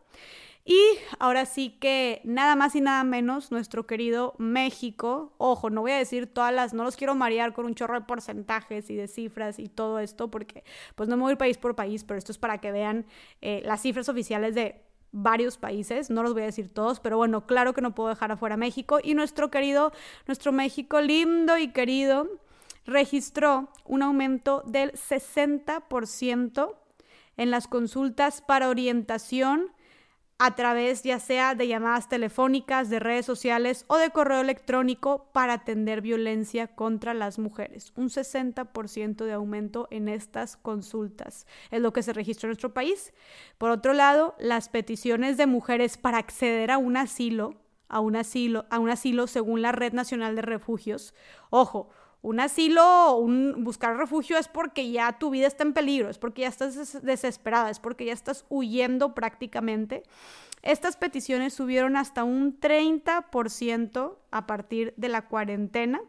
[0.70, 5.94] Y ahora sí que nada más y nada menos nuestro querido México, ojo, no voy
[5.94, 9.08] a decir todas las, no los quiero marear con un chorro de porcentajes y de
[9.08, 12.18] cifras y todo esto, porque pues no me voy a ir país por país, pero
[12.18, 13.06] esto es para que vean
[13.40, 14.82] eh, las cifras oficiales de
[15.14, 18.34] varios países, no los voy a decir todos, pero bueno, claro que no puedo dejar
[18.34, 19.00] afuera México.
[19.02, 19.94] Y nuestro querido,
[20.26, 22.28] nuestro México lindo y querido
[22.86, 26.76] registró un aumento del 60%
[27.38, 29.72] en las consultas para orientación
[30.40, 35.54] a través ya sea de llamadas telefónicas, de redes sociales o de correo electrónico para
[35.54, 37.92] atender violencia contra las mujeres.
[37.96, 43.14] Un 60% de aumento en estas consultas es lo que se registró en nuestro país.
[43.58, 47.56] Por otro lado, las peticiones de mujeres para acceder a un asilo,
[47.90, 51.16] a un asilo, a un asilo según la Red Nacional de Refugios.
[51.50, 51.90] Ojo,
[52.22, 56.42] un asilo, un buscar refugio es porque ya tu vida está en peligro, es porque
[56.42, 60.04] ya estás desesperada, es porque ya estás huyendo prácticamente.
[60.64, 66.02] Estas peticiones subieron hasta un 30% a partir de la cuarentena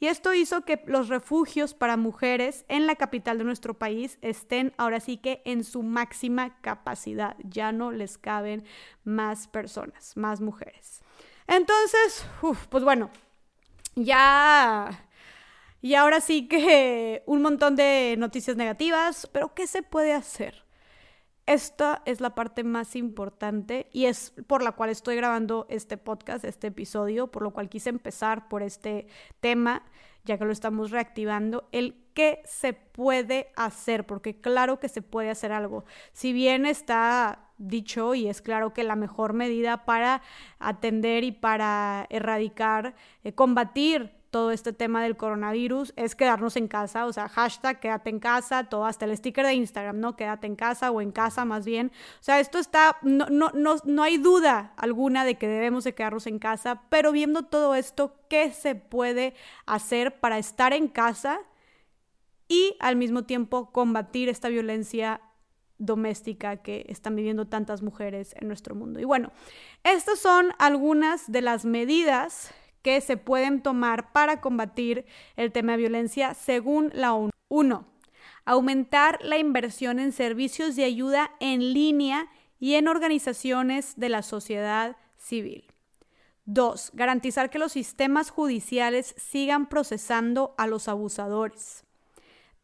[0.00, 4.72] y esto hizo que los refugios para mujeres en la capital de nuestro país estén
[4.78, 7.36] ahora sí que en su máxima capacidad.
[7.44, 8.64] Ya no les caben
[9.04, 11.02] más personas, más mujeres.
[11.46, 12.26] Entonces,
[12.70, 13.10] pues bueno,
[13.94, 15.09] ya
[15.82, 20.64] y ahora sí que un montón de noticias negativas, pero ¿qué se puede hacer?
[21.46, 26.44] Esta es la parte más importante y es por la cual estoy grabando este podcast,
[26.44, 29.08] este episodio, por lo cual quise empezar por este
[29.40, 29.82] tema,
[30.24, 35.30] ya que lo estamos reactivando, el qué se puede hacer, porque claro que se puede
[35.30, 35.84] hacer algo.
[36.12, 40.22] Si bien está dicho y es claro que la mejor medida para
[40.58, 47.06] atender y para erradicar, eh, combatir todo este tema del coronavirus es quedarnos en casa,
[47.06, 50.16] o sea, hashtag quédate en casa, todo hasta el sticker de Instagram, ¿no?
[50.16, 51.90] Quédate en casa o en casa más bien.
[52.20, 55.94] O sea, esto está, no, no, no, no hay duda alguna de que debemos de
[55.94, 59.34] quedarnos en casa, pero viendo todo esto, ¿qué se puede
[59.66, 61.40] hacer para estar en casa
[62.48, 65.20] y al mismo tiempo combatir esta violencia
[65.80, 69.00] doméstica que están viviendo tantas mujeres en nuestro mundo.
[69.00, 69.32] Y bueno,
[69.82, 75.04] estas son algunas de las medidas que se pueden tomar para combatir
[75.36, 77.30] el tema de violencia según la ONU.
[77.48, 77.84] 1.
[78.44, 84.96] Aumentar la inversión en servicios de ayuda en línea y en organizaciones de la sociedad
[85.16, 85.64] civil.
[86.46, 86.92] 2.
[86.94, 91.84] Garantizar que los sistemas judiciales sigan procesando a los abusadores.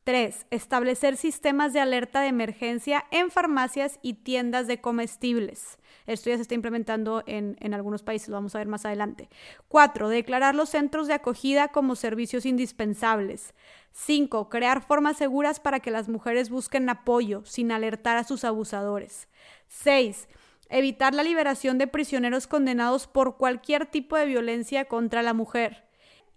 [0.07, 0.47] 3.
[0.53, 5.81] Establecer sistemas de alerta de emergencia en farmacias y tiendas de comestibles.
[6.07, 9.29] Esto ya se está implementando en, algunos países, lo vamos a ver más adelante.
[9.67, 10.09] 4.
[10.09, 13.53] Declarar los centros de acogida como servicios indispensables.
[13.91, 14.49] 5.
[14.49, 19.27] Crear formas seguras para que las mujeres busquen apoyo sin alertar a sus abusadores.
[19.67, 20.29] 6.
[20.69, 25.86] Evitar la liberación de prisioneros condenados por cualquier tipo de violencia contra la mujer.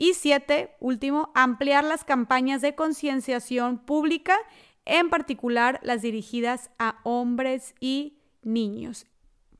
[0.02, 4.38] Y siete, último, ampliar las campañas de concienciación pública,
[4.86, 9.08] en particular las dirigidas a hombres y niños.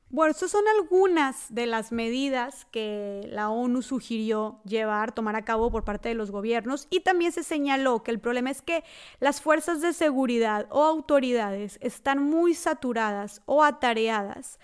[0.08, 5.70] Bueno, estas son algunas de las medidas que la ONU sugirió llevar, tomar a cabo
[5.70, 8.82] por parte de los gobiernos y también se señaló que el problema es que
[9.20, 14.58] las fuerzas de seguridad o autoridades están muy saturadas o atareadas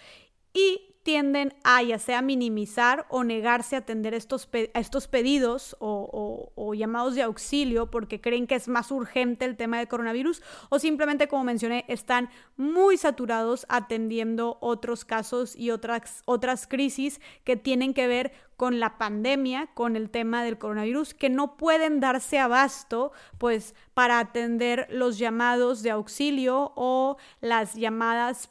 [0.54, 6.74] y tienden a ya sea minimizar o negarse a atender estos, a estos pedidos o,
[6.74, 11.28] llamados de auxilio porque creen que es más urgente el tema del coronavirus o simplemente,
[11.28, 18.08] como mencioné, están muy saturados atendiendo otros casos y otras, otras crisis que tienen que
[18.08, 23.76] ver con la pandemia, con el tema del coronavirus, que no pueden darse abasto, pues,
[23.94, 28.50] para atender los llamados de auxilio o las llamadas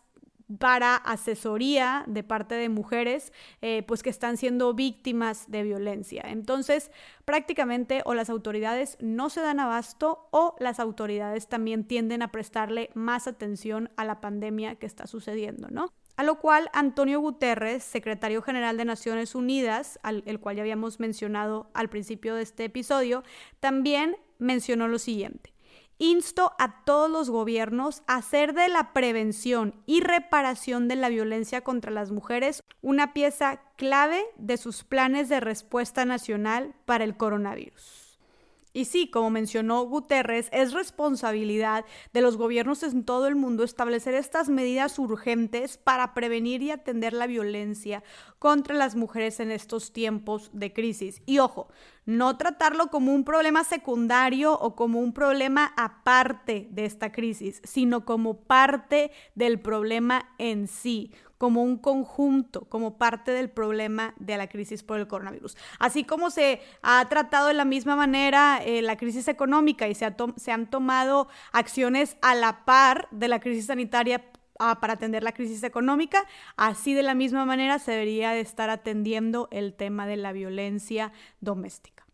[0.59, 6.23] para asesoría de parte de mujeres eh, pues que están siendo víctimas de violencia.
[6.27, 6.91] Entonces,
[7.25, 12.89] prácticamente o las autoridades no se dan abasto o las autoridades también tienden a prestarle
[12.93, 15.91] más atención a la pandemia que está sucediendo, ¿no?
[16.17, 20.99] A lo cual Antonio Guterres, secretario general de Naciones Unidas, al, el cual ya habíamos
[20.99, 23.23] mencionado al principio de este episodio,
[23.59, 25.54] también mencionó lo siguiente.
[25.97, 31.61] Insto a todos los gobiernos a hacer de la prevención y reparación de la violencia
[31.61, 38.05] contra las mujeres una pieza clave de sus planes de respuesta nacional para el coronavirus.
[38.75, 44.15] Y sí, como mencionó Guterres, es responsabilidad de los gobiernos en todo el mundo establecer
[44.15, 48.03] estas medidas urgentes para prevenir y atender la violencia
[48.45, 51.19] contra las mujeres en estos tiempos de crisis.
[51.25, 51.67] Y ojo,
[52.05, 58.05] no tratarlo como un problema secundario o como un problema aparte de esta crisis, sino
[58.05, 64.47] como parte del problema en sí como un conjunto, como parte del problema de la
[64.47, 65.57] crisis por el coronavirus.
[65.79, 70.15] Así como se ha tratado de la misma manera eh, la crisis económica y se,
[70.37, 74.23] se han tomado acciones a la par de la crisis sanitaria
[74.57, 79.47] para atender la crisis económica, así de la misma manera se debería de estar atendiendo
[79.51, 82.05] el tema de la violencia doméstica.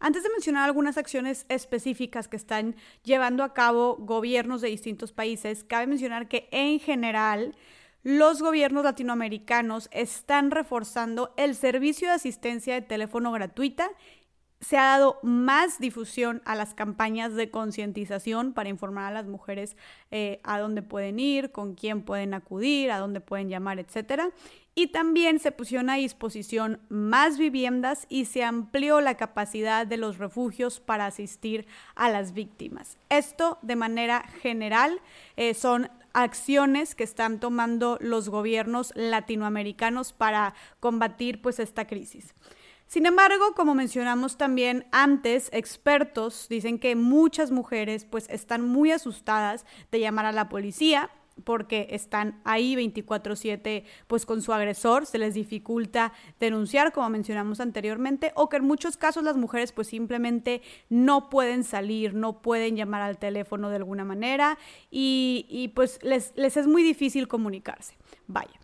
[0.00, 5.64] Antes de mencionar algunas acciones específicas que están llevando a cabo gobiernos de distintos países,
[5.64, 7.56] cabe mencionar que en general
[8.04, 13.90] los gobiernos latinoamericanos están reforzando el servicio de asistencia de teléfono gratuita
[14.60, 19.76] se ha dado más difusión a las campañas de concientización para informar a las mujeres
[20.10, 24.32] eh, a dónde pueden ir, con quién pueden acudir, a dónde pueden llamar, etc.
[24.74, 30.18] Y también se pusieron a disposición más viviendas y se amplió la capacidad de los
[30.18, 32.98] refugios para asistir a las víctimas.
[33.10, 35.00] Esto de manera general
[35.36, 42.34] eh, son acciones que están tomando los gobiernos latinoamericanos para combatir pues esta crisis.
[42.88, 49.66] Sin embargo, como mencionamos también antes, expertos dicen que muchas mujeres pues están muy asustadas
[49.92, 51.10] de llamar a la policía
[51.44, 58.32] porque están ahí 24/7 pues con su agresor, se les dificulta denunciar como mencionamos anteriormente
[58.34, 63.02] o que en muchos casos las mujeres pues simplemente no pueden salir, no pueden llamar
[63.02, 64.58] al teléfono de alguna manera
[64.90, 67.96] y, pues les, les es muy difícil comunicarse.
[68.26, 68.57] Vaya.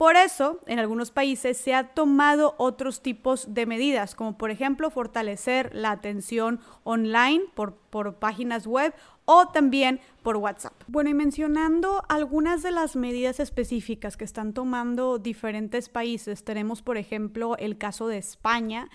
[0.00, 4.88] Por eso, en algunos países se ha tomado otros tipos de medidas, como por ejemplo
[4.88, 8.94] fortalecer la atención online por, por páginas web
[9.26, 10.72] o también por WhatsApp.
[10.86, 16.96] Bueno, y mencionando algunas de las medidas específicas que están tomando diferentes países, tenemos por
[16.96, 18.88] ejemplo el caso de España,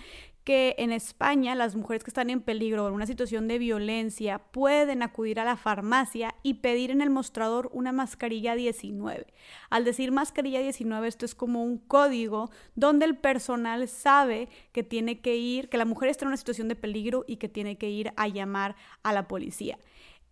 [0.46, 5.02] que en España las mujeres que están en peligro en una situación de violencia pueden
[5.02, 9.26] acudir a la farmacia y pedir en el mostrador una mascarilla 19.
[9.70, 15.20] Al decir mascarilla 19, esto es como un código donde el personal sabe que tiene
[15.20, 17.90] que ir, que la mujer está en una situación de peligro y que tiene que
[17.90, 19.80] ir a llamar a la policía.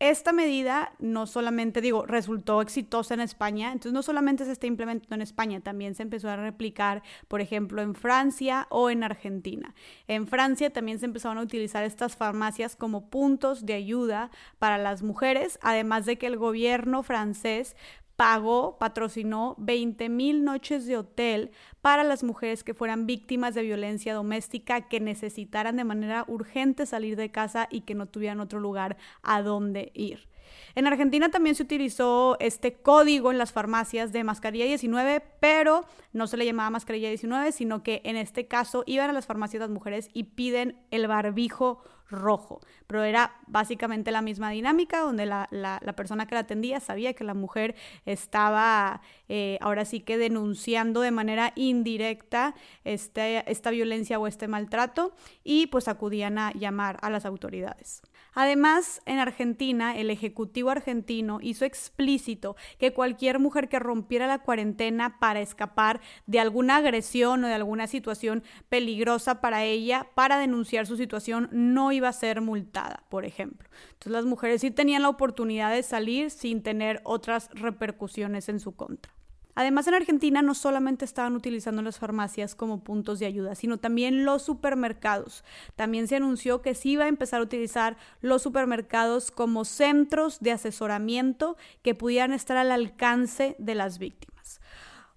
[0.05, 5.15] Esta medida no solamente, digo, resultó exitosa en España, entonces no solamente se está implementando
[5.15, 9.75] en España, también se empezó a replicar, por ejemplo, en Francia o en Argentina.
[10.07, 15.03] En Francia también se empezaron a utilizar estas farmacias como puntos de ayuda para las
[15.03, 17.75] mujeres, además de que el gobierno francés
[18.17, 21.51] pagó, patrocinó 20 mil noches de hotel
[21.81, 27.17] para las mujeres que fueran víctimas de violencia doméstica, que necesitaran de manera urgente salir
[27.17, 30.29] de casa y que no tuvieran otro lugar a donde ir.
[30.75, 36.27] En Argentina también se utilizó este código en las farmacias de mascarilla 19, pero no
[36.27, 39.71] se le llamaba mascarilla 19, sino que en este caso iban a las farmacias las
[39.71, 42.61] mujeres y piden el barbijo rojo.
[42.87, 45.49] Pero era básicamente la misma dinámica, donde la,
[45.97, 51.11] persona que la atendía sabía que la mujer estaba eh, ahora sí que denunciando de
[51.11, 57.25] manera indirecta este, esta violencia o este maltrato y pues acudían a llamar a las
[57.25, 58.03] autoridades.
[58.35, 65.19] Además, en Argentina, el Ejecutivo argentino hizo explícito que cualquier mujer que rompiera la cuarentena
[65.19, 70.97] para escapar de alguna agresión o de alguna situación peligrosa para ella, para denunciar su
[70.97, 73.69] situación, no iba a ser multada, por ejemplo.
[73.93, 78.75] Entonces las mujeres sí tenían la oportunidad de salir sin tener otras repercusiones en su
[78.77, 79.13] contra.
[79.55, 84.25] Además, en Argentina no solamente estaban utilizando las farmacias como puntos de ayuda, sino también
[84.25, 85.45] los supermercados.
[85.77, 90.53] También se anunció que se iba a empezar a utilizar los supermercados como centros de
[90.53, 94.61] asesoramiento que pudieran estar al alcance de las víctimas.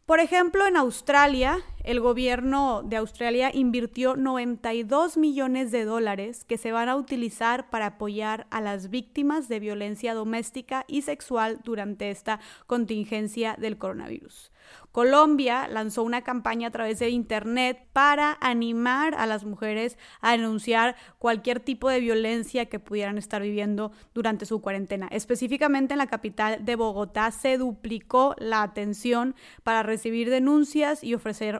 [0.06, 6.73] Por ejemplo, en Australia, el gobierno de Australia invirtió 92 millones de dólares que se
[6.73, 12.41] van a utilizar para apoyar a las víctimas de violencia doméstica y sexual durante esta
[12.65, 14.52] contingencia del coronavirus.
[14.91, 20.95] Colombia lanzó una campaña a través de Internet para animar a las mujeres a denunciar
[21.19, 25.08] cualquier tipo de violencia que pudieran estar viviendo durante su cuarentena.
[25.12, 31.60] Específicamente en la capital de Bogotá se duplicó la atención para recibir denuncias y ofrecer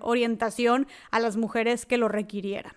[1.12, 2.74] a las mujeres que lo requirieran.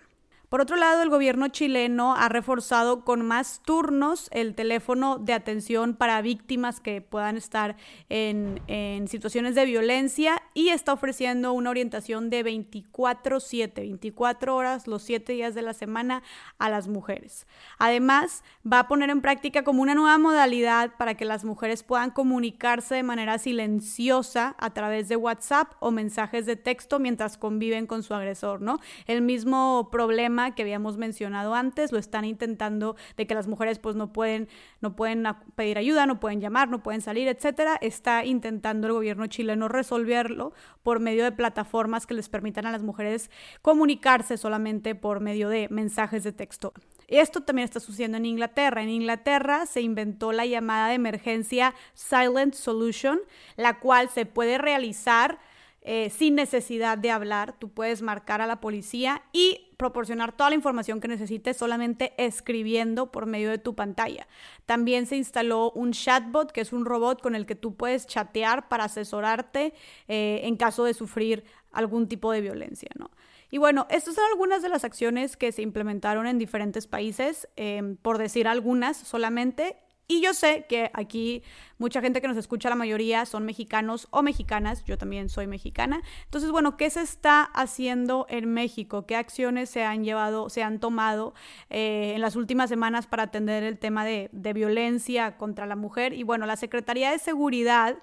[0.51, 5.95] Por otro lado, el gobierno chileno ha reforzado con más turnos el teléfono de atención
[5.95, 7.77] para víctimas que puedan estar
[8.09, 8.59] en,
[9.07, 15.55] situaciones de violencia y está ofreciendo una orientación de 24/7, 24 horas los 7 días
[15.55, 16.21] de la semana
[16.57, 17.47] a las mujeres.
[17.77, 22.11] Además, va a poner en práctica como una nueva modalidad para que las mujeres puedan
[22.11, 28.03] comunicarse de manera silenciosa a través de WhatsApp o mensajes de texto mientras conviven con
[28.03, 28.81] su agresor, ¿no?
[29.07, 33.95] El mismo problema que habíamos mencionado antes, lo están intentando de que las mujeres pues
[33.95, 34.49] no pueden,
[34.81, 35.23] no pueden
[35.53, 37.77] pedir ayuda, no pueden llamar, no pueden salir, etcétera.
[37.81, 42.81] Está intentando el gobierno chileno resolverlo por medio de plataformas que les permitan a las
[42.81, 43.29] mujeres
[43.61, 46.73] comunicarse solamente por medio de mensajes de texto.
[47.07, 48.81] Esto también está sucediendo en Inglaterra.
[48.81, 53.19] En Inglaterra se inventó la llamada de emergencia Silent Solution,
[53.57, 55.37] la cual se puede realizar
[55.81, 57.53] eh, sin necesidad de hablar.
[57.59, 63.11] Tú puedes marcar a la policía y proporcionar toda la información que necesites solamente escribiendo
[63.11, 64.27] por medio de tu pantalla.
[64.67, 68.69] También se instaló un chatbot, que es un robot con el que tú puedes chatear
[68.69, 69.73] para asesorarte
[70.07, 73.09] eh, en caso de sufrir algún tipo de violencia, ¿no?
[73.49, 77.97] Y bueno, estas son algunas de las acciones que se implementaron en diferentes países, em,
[77.97, 79.77] por decir algunas solamente.
[80.11, 81.41] Y yo sé que aquí
[81.77, 86.01] mucha gente que nos escucha, la mayoría son mexicanos o mexicanas, yo también soy mexicana.
[86.25, 89.05] Entonces, bueno, ¿qué se está haciendo en México?
[89.05, 91.33] ¿Qué acciones se han llevado, se han tomado
[91.69, 96.11] eh, en las últimas semanas para atender el tema de, de violencia contra la mujer?
[96.11, 97.97] Y bueno, la Secretaría de Seguridad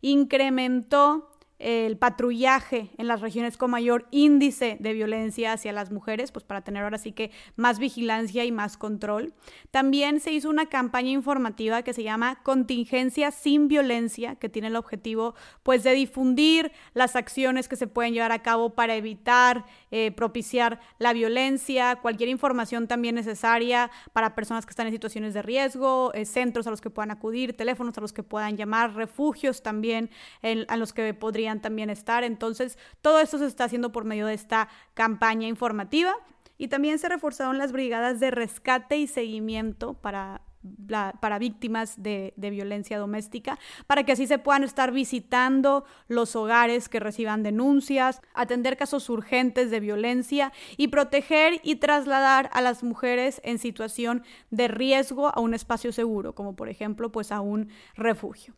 [0.00, 1.31] incrementó
[1.62, 6.62] el patrullaje en las regiones con mayor índice de violencia hacia las mujeres, pues para
[6.62, 9.32] tener ahora sí que más vigilancia y más control.
[9.70, 14.76] También se hizo una campaña informativa que se llama Contingencia sin Violencia, que tiene el
[14.76, 20.10] objetivo pues de difundir las acciones que se pueden llevar a cabo para evitar, eh,
[20.10, 26.12] propiciar la violencia, cualquier información también necesaria para personas que están en situaciones de riesgo,
[26.14, 30.10] eh, centros a los que puedan acudir, teléfonos a los que puedan llamar, refugios también
[30.68, 32.24] a los que podrían también estar.
[32.24, 36.14] Entonces, todo esto se está haciendo por medio de esta campaña informativa.
[36.58, 40.42] Y también se reforzaron las brigadas de rescate y seguimiento para
[41.20, 47.00] para víctimas de, violencia doméstica, para que así se puedan estar visitando los hogares que
[47.00, 53.58] reciban denuncias, atender casos urgentes de violencia y proteger y trasladar a las mujeres en
[53.58, 58.54] situación de riesgo a un espacio seguro, como por ejemplo pues a un refugio.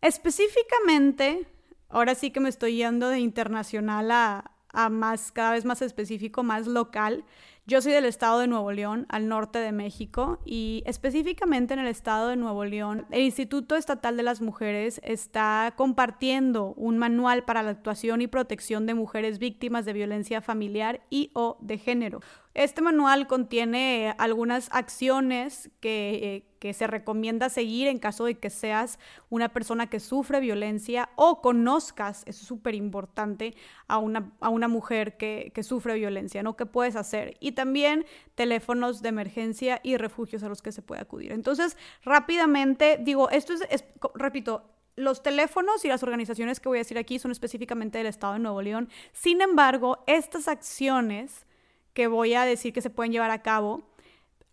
[0.00, 1.46] Específicamente,
[1.88, 4.52] ahora sí que me estoy yendo de internacional a,
[4.90, 7.24] más, cada vez más específico, más local.
[7.70, 11.86] Yo soy del estado de Nuevo León, al norte de México, y específicamente en el
[11.86, 17.62] estado de Nuevo León, el Instituto Estatal de las Mujeres está compartiendo un manual para
[17.62, 22.20] la actuación y protección de mujeres víctimas de violencia familiar y o de género.
[22.54, 28.98] Este manual contiene algunas acciones que, eh, se recomienda seguir en caso de que seas
[29.30, 33.54] una persona que sufre violencia o conozcas, eso es súper importante,
[33.86, 36.56] a una, a una mujer que, sufre violencia, ¿no?
[36.56, 37.36] ¿Qué puedes hacer?
[37.40, 41.32] Y también teléfonos de emergencia y refugios a los que se puede acudir.
[41.32, 43.84] Entonces, rápidamente, digo, esto es
[44.14, 44.64] repito,
[44.96, 48.40] los teléfonos y las organizaciones que voy a decir aquí son específicamente del Estado de
[48.40, 48.88] Nuevo León.
[49.12, 51.46] Sin embargo, estas acciones
[51.94, 53.82] que voy a decir que se pueden llevar a cabo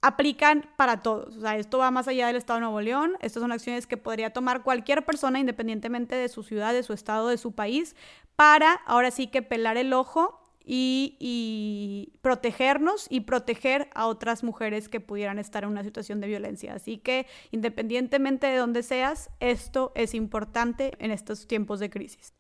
[0.06, 1.36] aplican para todos.
[1.36, 3.18] O sea, esto va más allá del Estado de Nuevo León.
[3.22, 7.30] Estas son acciones que podría tomar cualquier persona independientemente de su ciudad, de su estado,
[7.30, 7.96] de su país,
[8.36, 14.90] para ahora sí que pelar el ojo y, y, protegernos y proteger a otras mujeres
[14.90, 16.76] que pudieran estar en una situación de violencia.
[16.76, 22.34] Así que independientemente de dónde seas, esto es importante en estos tiempos de crisis.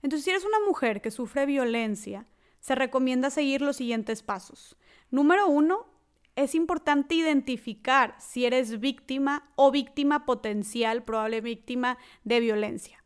[0.00, 2.26] Entonces, si eres una mujer que sufre violencia,
[2.60, 4.76] se recomienda seguir los siguientes pasos.
[5.10, 5.91] Número uno,
[6.36, 13.01] es importante identificar si eres víctima o víctima potencial, probable víctima de violencia.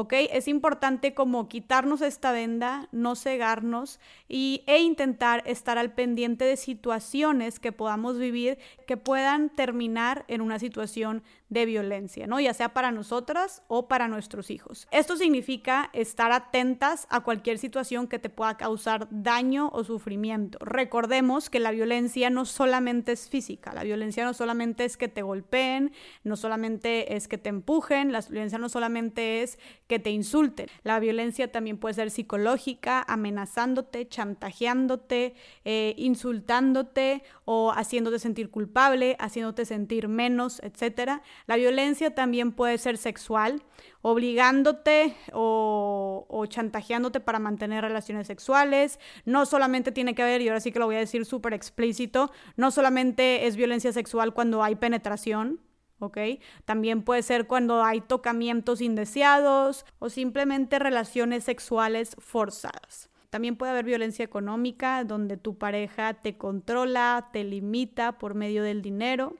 [0.00, 0.14] ¿Ok?
[0.30, 6.56] Es importante como quitarnos esta venda, no cegarnos y, e intentar estar al pendiente de
[6.56, 12.38] situaciones que podamos vivir que puedan terminar en una situación de violencia, ¿no?
[12.38, 14.86] Ya sea para nosotras o para nuestros hijos.
[14.92, 20.58] Esto significa estar atentas a cualquier situación que te pueda causar daño o sufrimiento.
[20.60, 25.22] Recordemos que la violencia no solamente es física, la violencia no solamente es que te
[25.22, 25.92] golpeen,
[26.22, 29.58] no solamente es que te empujen, la violencia no solamente es
[29.90, 30.68] que te insulten.
[30.84, 35.34] La violencia también puede ser psicológica, amenazándote, chantajeándote,
[35.64, 41.22] eh, insultándote o haciéndote sentir culpable, haciéndote sentir menos, etc.
[41.48, 43.64] La violencia también puede ser sexual,
[44.00, 49.00] obligándote o, chantajeándote para mantener relaciones sexuales.
[49.24, 52.30] No solamente tiene que haber, y ahora sí que lo voy a decir súper explícito,
[52.56, 55.58] no solamente es violencia sexual cuando hay penetración,
[56.00, 56.18] ¿ok?
[56.64, 63.08] También puede ser cuando hay tocamientos indeseados o simplemente relaciones sexuales forzadas.
[63.30, 68.82] También puede haber violencia económica donde tu pareja te controla, te limita por medio del
[68.82, 69.36] dinero.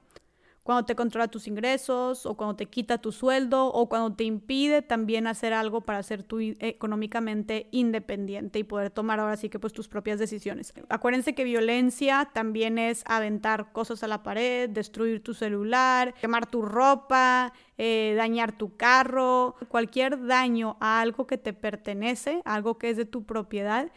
[0.63, 4.81] Cuando te controla tus ingresos o cuando te quita tu sueldo o cuando te impide
[4.81, 9.73] también hacer algo para ser tú económicamente independiente y poder tomar ahora sí que pues
[9.73, 10.73] tus propias decisiones.
[10.89, 16.61] Acuérdense que violencia también es aventar cosas a la pared, destruir tu celular, quemar tu
[16.61, 22.97] ropa, eh, dañar tu carro, cualquier daño a algo que te pertenece, algo que es
[22.97, 23.91] de tu propiedad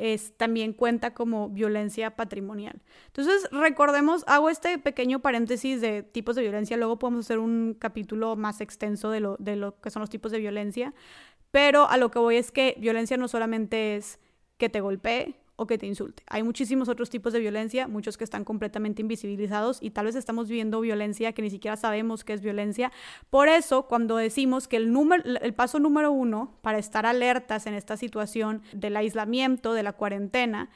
[0.00, 2.80] es, también cuenta como violencia patrimonial.
[3.06, 8.36] Entonces, recordemos, hago este pequeño paréntesis de tipos de violencia, luego podemos hacer un capítulo
[8.36, 10.94] más extenso de lo, de lo que son los tipos de violencia,
[11.50, 14.18] pero a lo que voy es que violencia no solamente es
[14.56, 16.22] que te golpee, o que te insulte.
[16.26, 20.48] Hay muchísimos otros tipos de violencia, muchos que están completamente invisibilizados y tal vez estamos
[20.48, 22.90] viviendo violencia que ni siquiera sabemos que es violencia.
[23.28, 27.74] Por eso, cuando decimos que el, número, el paso número uno para estar alertas en
[27.74, 30.70] esta situación del aislamiento, de la cuarentena,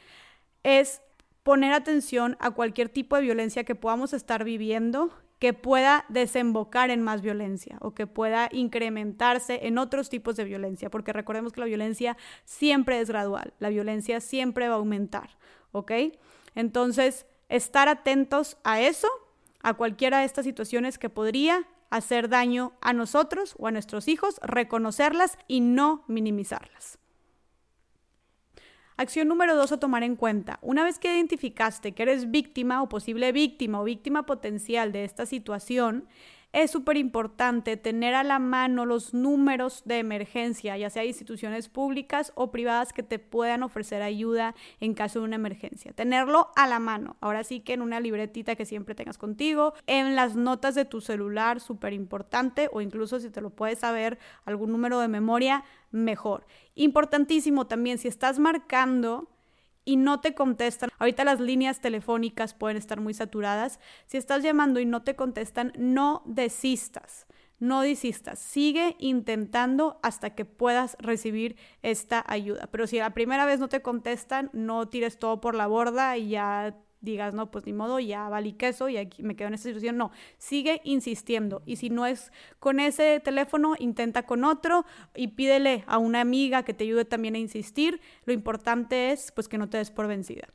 [0.64, 1.00] es
[1.42, 7.02] poner atención a cualquier tipo de violencia que podamos estar viviendo que pueda desembocar en
[7.02, 11.66] más violencia o que pueda incrementarse en otros tipos de violencia, porque recordemos que la
[11.66, 15.36] violencia siempre es gradual, la violencia siempre va a aumentar,
[15.72, 15.92] ¿ok?
[16.54, 19.08] Entonces, estar atentos a eso,
[19.62, 24.40] a cualquiera de estas situaciones que podría hacer daño a nosotros o a nuestros hijos,
[24.42, 26.98] reconocerlas y no minimizarlas.
[28.96, 30.60] Acción número dos a tomar en cuenta.
[30.62, 35.26] Una vez que identificaste que eres víctima o posible víctima o víctima potencial de esta
[35.26, 36.06] situación,
[36.54, 42.32] es súper importante tener a la mano los números de emergencia, ya sea instituciones públicas
[42.36, 45.92] o privadas que te puedan ofrecer ayuda en caso de una emergencia.
[45.92, 47.16] Tenerlo a la mano.
[47.20, 51.00] Ahora sí que en una libretita que siempre tengas contigo, en las notas de tu
[51.00, 56.46] celular, súper importante, o incluso si te lo puedes saber, algún número de memoria, mejor.
[56.76, 59.28] Importantísimo también, si estás marcando
[59.84, 64.80] y no te contestan, ahorita las líneas telefónicas pueden estar muy saturadas, si estás llamando
[64.80, 67.26] y no te contestan, no desistas.
[67.60, 72.66] No desistas, sigue intentando hasta que puedas recibir esta ayuda.
[72.70, 76.30] Pero si la primera vez no te contestan, no tires todo por la borda y
[76.30, 79.68] ya digas, no, pues ni modo, ya valí queso y aquí me quedo en esta
[79.68, 79.96] situación.
[79.96, 81.62] No, sigue insistiendo.
[81.66, 84.84] Y si no es con ese teléfono, intenta con otro
[85.14, 88.00] y pídele a una amiga que te ayude también a insistir.
[88.24, 90.48] Lo importante es, pues, que no te des por vencida.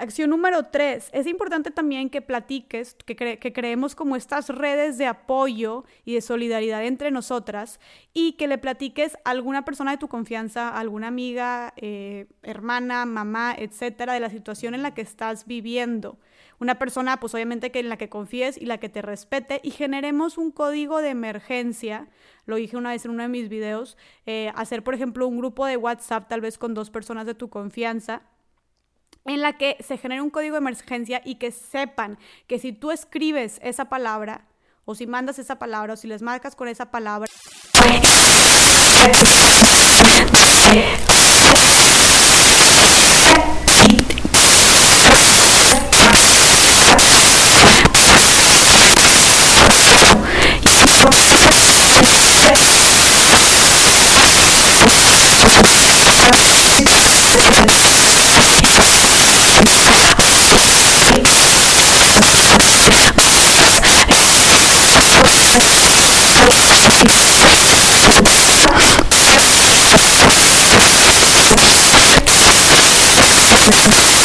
[0.00, 5.84] Acción número tres, es importante también que platiques, que, creemos como estas redes de apoyo
[6.06, 7.80] y de solidaridad entre nosotras
[8.14, 13.54] y que le platiques a alguna persona de tu confianza, alguna amiga, eh, hermana, mamá,
[13.58, 16.18] etcétera, de la situación en la que estás viviendo.
[16.60, 19.70] Una persona, pues obviamente que en la que confíes y la que te respete y
[19.70, 22.08] generemos un código de emergencia.
[22.46, 25.66] Lo dije una vez en uno de mis videos, eh, hacer por ejemplo un grupo
[25.66, 28.22] de WhatsApp tal vez con dos personas de tu confianza
[29.24, 32.90] en la que se genere un código de emergencia y que sepan que si tú
[32.90, 34.46] escribes esa palabra
[34.84, 37.26] o si mandas esa palabra o si les marcas con esa palabra
[68.02, 68.28] Thank
[74.14, 74.19] you.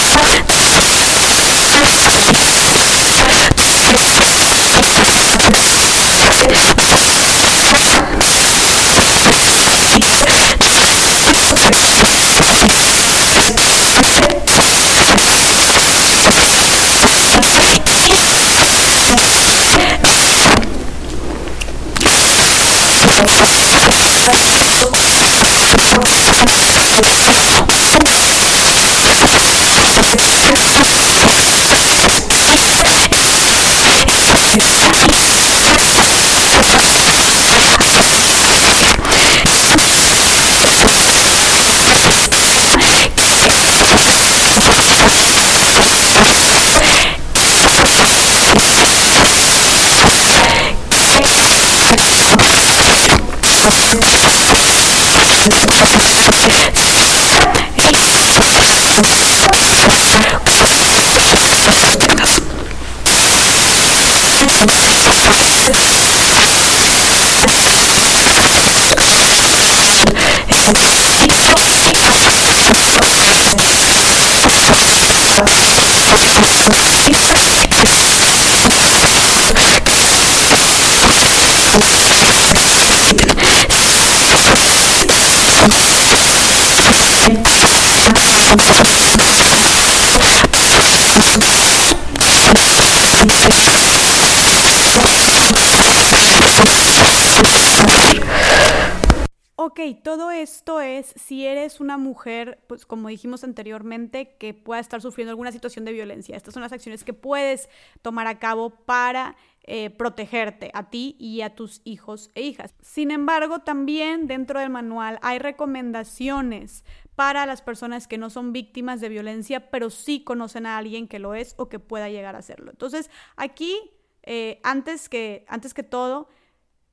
[99.57, 105.01] Ok, todo esto es si eres una mujer, pues como dijimos anteriormente, que pueda estar
[105.01, 106.37] sufriendo alguna situación de violencia.
[106.37, 107.67] Estas son las acciones que puedes
[108.01, 112.75] tomar a cabo para eh, protegerte a ti y a tus hijos e hijas.
[112.81, 116.85] Sin embargo, también dentro del manual hay recomendaciones
[117.15, 121.19] para las personas que no son víctimas de violencia, pero sí conocen a alguien que
[121.19, 122.71] lo es o que pueda llegar a serlo.
[122.71, 123.77] Entonces, aquí,
[124.23, 126.27] eh, antes, que, antes que todo,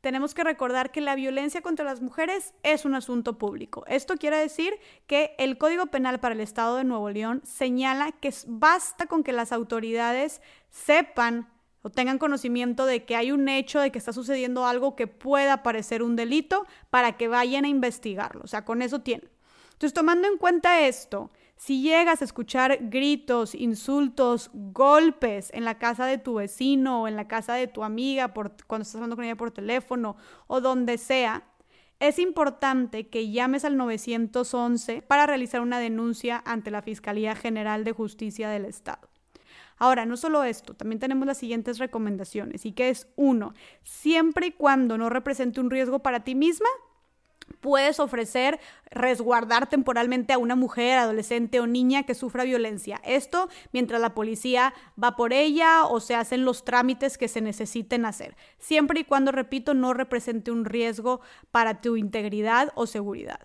[0.03, 3.85] tenemos que recordar que la violencia contra las mujeres es un asunto público.
[3.87, 4.75] Esto quiere decir
[5.07, 9.33] que el Código Penal para el Estado de Nuevo León señala que basta con que
[9.33, 11.49] las autoridades sepan
[11.83, 15.63] o tengan conocimiento de que hay un hecho, de que está sucediendo algo que pueda
[15.63, 18.43] parecer un delito para que vayan a investigarlo.
[18.45, 19.32] O sea, con eso tienen.
[19.83, 26.07] Entonces, tomando en cuenta esto, si llegas a escuchar gritos, insultos, golpes en la casa
[26.07, 29.25] de tu vecino o en la casa de tu amiga por, cuando estás hablando con
[29.25, 30.15] ella por teléfono
[30.47, 31.43] o donde sea,
[31.99, 37.91] es importante que llames al 911 para realizar una denuncia ante la Fiscalía General de
[37.91, 39.09] Justicia del Estado.
[39.79, 43.53] Ahora, no solo esto, también tenemos las siguientes recomendaciones y que es uno,
[43.83, 46.69] siempre y cuando no represente un riesgo para ti misma,
[47.61, 53.01] puedes ofrecer resguardar temporalmente a una mujer, adolescente o niña que sufra violencia.
[53.05, 58.05] Esto mientras la policía va por ella o se hacen los trámites que se necesiten
[58.05, 61.21] hacer, siempre y cuando, repito, no represente un riesgo
[61.51, 63.41] para tu integridad o seguridad.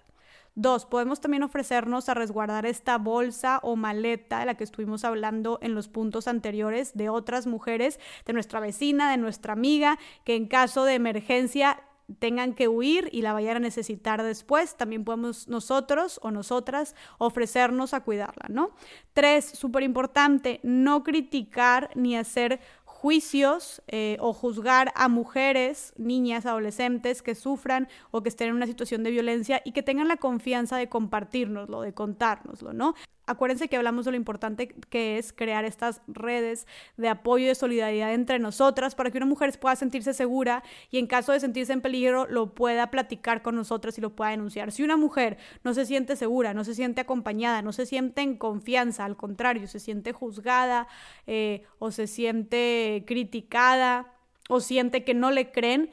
[0.59, 5.59] Dos, podemos también ofrecernos a resguardar esta bolsa o maleta de la que estuvimos hablando
[5.61, 10.47] en los puntos anteriores de otras mujeres, de nuestra vecina, de nuestra amiga, que en
[10.47, 11.79] caso de emergencia
[12.20, 17.93] tengan que huir y la vayan a necesitar después, también podemos nosotros o nosotras ofrecernos
[17.93, 18.72] a cuidarla, ¿no?
[19.14, 27.22] Tres, súper importante, no criticar ni hacer juicios eh, o juzgar a mujeres, niñas, adolescentes
[27.22, 30.78] que sufran o que estén en una situación de violencia y que tengan la confianza
[30.78, 32.95] de compartirnoslo, de contárnoslo, ¿no?
[33.28, 36.65] Acuérdense que hablamos de lo importante que es crear estas redes
[36.95, 40.97] de apoyo y de solidaridad entre nosotras para que una mujer pueda sentirse segura y
[40.97, 44.71] en caso de sentirse en peligro lo pueda platicar con nosotras y lo pueda denunciar.
[44.71, 48.38] Si una mujer no se siente segura, no se siente acompañada, no se siente en
[48.38, 50.88] confianza, al contrario, se siente juzgada
[51.25, 54.13] eh, o se siente criticada
[54.49, 55.91] o siente que no le creen,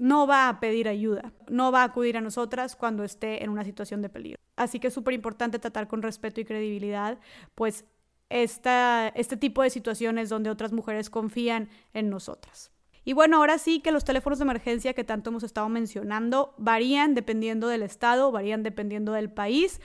[0.00, 3.64] no va a pedir ayuda, no va a acudir a nosotras cuando esté en una
[3.64, 4.40] situación de peligro.
[4.56, 7.18] Así que es súper importante tratar con respeto y credibilidad,
[7.54, 7.84] pues
[8.30, 12.72] esta, este tipo de situaciones donde otras mujeres confían en nosotras.
[13.04, 17.14] Y bueno, ahora sí que los teléfonos de emergencia que tanto hemos estado mencionando varían
[17.14, 19.82] dependiendo del estado, varían dependiendo del país.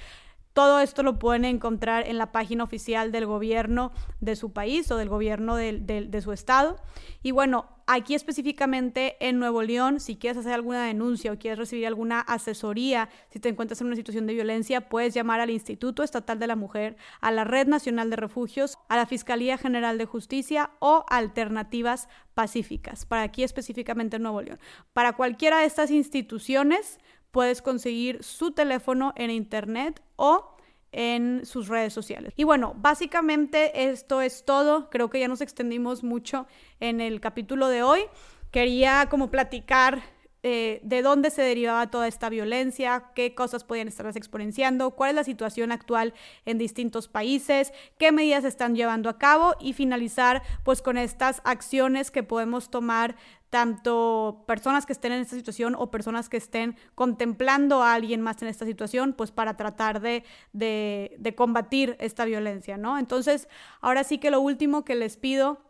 [0.53, 3.91] Todo esto lo pueden encontrar en la página oficial del gobierno
[4.21, 6.77] de su país o del gobierno de, de, su estado.
[7.21, 11.87] Y bueno, aquí específicamente en Nuevo León, si quieres hacer alguna denuncia o quieres recibir
[11.87, 16.39] alguna asesoría, si te encuentras en una situación de violencia, puedes llamar al Instituto Estatal
[16.39, 20.71] de la Mujer, a la Red Nacional de Refugios, a la Fiscalía General de Justicia
[20.79, 24.59] o Alternativas Pacíficas, para aquí específicamente en Nuevo León.
[24.93, 26.99] Para cualquiera de estas instituciones,
[27.31, 30.54] puedes conseguir su teléfono en internet o
[30.95, 32.33] en sus redes sociales.
[32.37, 34.89] Y bueno, básicamente esto es todo.
[34.89, 36.47] Creo que ya nos extendimos mucho
[36.79, 38.03] en el capítulo de hoy.
[38.49, 40.01] Quería como platicar
[40.41, 45.15] eh, de dónde se derivaba toda esta violencia, qué cosas podían estar exponenciando, cuál es
[45.15, 46.13] la situación actual
[46.45, 51.41] en distintos países, qué medidas se están llevando a cabo y finalizar pues con estas
[51.43, 53.17] acciones que podemos tomar
[53.55, 58.41] tanto personas que estén en esta situación o personas que estén contemplando a alguien más
[58.41, 62.99] en esta situación, pues para tratar de, de, de combatir esta violencia, ¿no?
[62.99, 63.47] Entonces,
[63.79, 65.61] ahora sí que lo último que les pido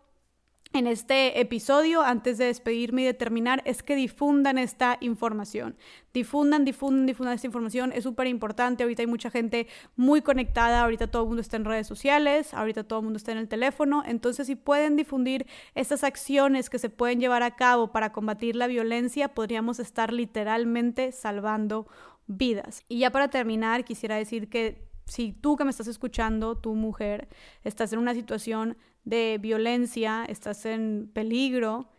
[0.76, 5.78] en este episodio, antes de despedirme y de terminar, es que difundan esta información.
[6.14, 7.94] Difundan, difundan, difundan esta información.
[7.94, 8.84] Es súper importante.
[8.84, 10.82] Ahorita hay mucha gente muy conectada.
[10.82, 12.54] Ahorita todo el mundo está en redes sociales.
[12.54, 14.04] Ahorita todo el mundo está en el teléfono.
[14.06, 18.68] Entonces, si pueden difundir estas acciones que se pueden llevar a cabo para combatir la
[18.68, 21.88] violencia, podríamos estar literalmente salvando
[22.28, 22.84] vidas.
[22.90, 27.30] Y ya para terminar, quisiera decir que si tú que me estás escuchando, tu mujer,
[27.64, 31.90] estás en una situación de violencia, estás en peligro,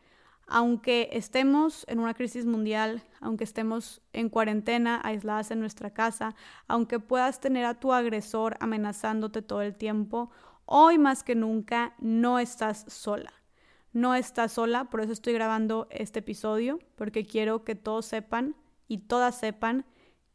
[0.46, 6.36] aunque estemos en una crisis mundial, aunque estemos en cuarentena, aisladas en nuestra casa,
[6.68, 10.30] aunque puedas tener a tu agresor amenazándote todo el tiempo,
[10.64, 13.32] hoy más que nunca no estás sola.
[13.92, 18.54] No estás sola, por eso estoy grabando este episodio, porque quiero que todos sepan
[18.88, 19.86] y todas sepan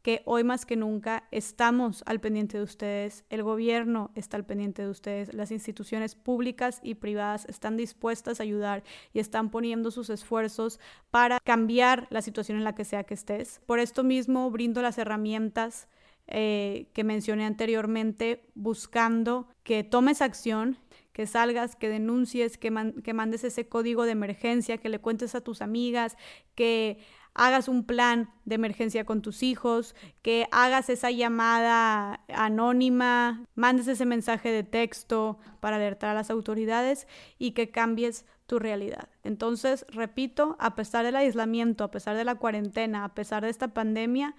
[0.02, 4.82] que hoy más que nunca estamos al pendiente de ustedes, el gobierno está al pendiente
[4.82, 8.82] de ustedes, las instituciones públicas y privadas están dispuestas a ayudar
[9.12, 10.80] y están poniendo sus esfuerzos
[11.10, 13.60] para cambiar la situación en la que sea que estés.
[13.66, 15.88] Por esto mismo brindo las herramientas
[16.26, 20.78] eh, que mencioné anteriormente, buscando que tomes acción
[21.12, 22.72] que salgas, que denuncies, que,
[23.04, 26.16] que, mandes ese código de emergencia, que le cuentes a tus amigas,
[26.54, 26.98] que
[27.34, 34.04] hagas un plan de emergencia con tus hijos, que hagas esa llamada anónima, mandes ese
[34.06, 37.06] mensaje de texto para alertar a las autoridades
[37.38, 39.08] y que cambies tu realidad.
[39.22, 43.68] Entonces, repito, a pesar del aislamiento, a pesar de la cuarentena, a pesar de esta
[43.68, 44.34] pandemia,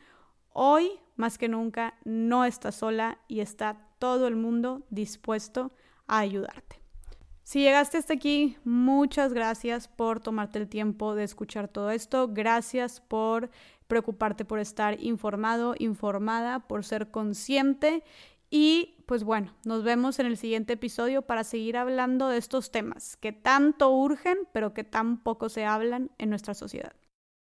[0.52, 5.72] hoy más que nunca no estás sola y está todo el mundo dispuesto
[6.08, 6.83] a ayudarte.
[7.44, 12.30] Si llegaste hasta aquí, muchas gracias por tomarte el tiempo de escuchar todo esto.
[12.32, 13.50] Gracias por
[13.88, 18.04] preocuparte por estar informado, informada, por ser consciente.
[18.50, 23.18] Y pues bueno, nos vemos en el siguiente episodio para seguir hablando de estos temas
[23.18, 26.94] que tanto urgen, pero que tan poco se hablan en nuestra sociedad.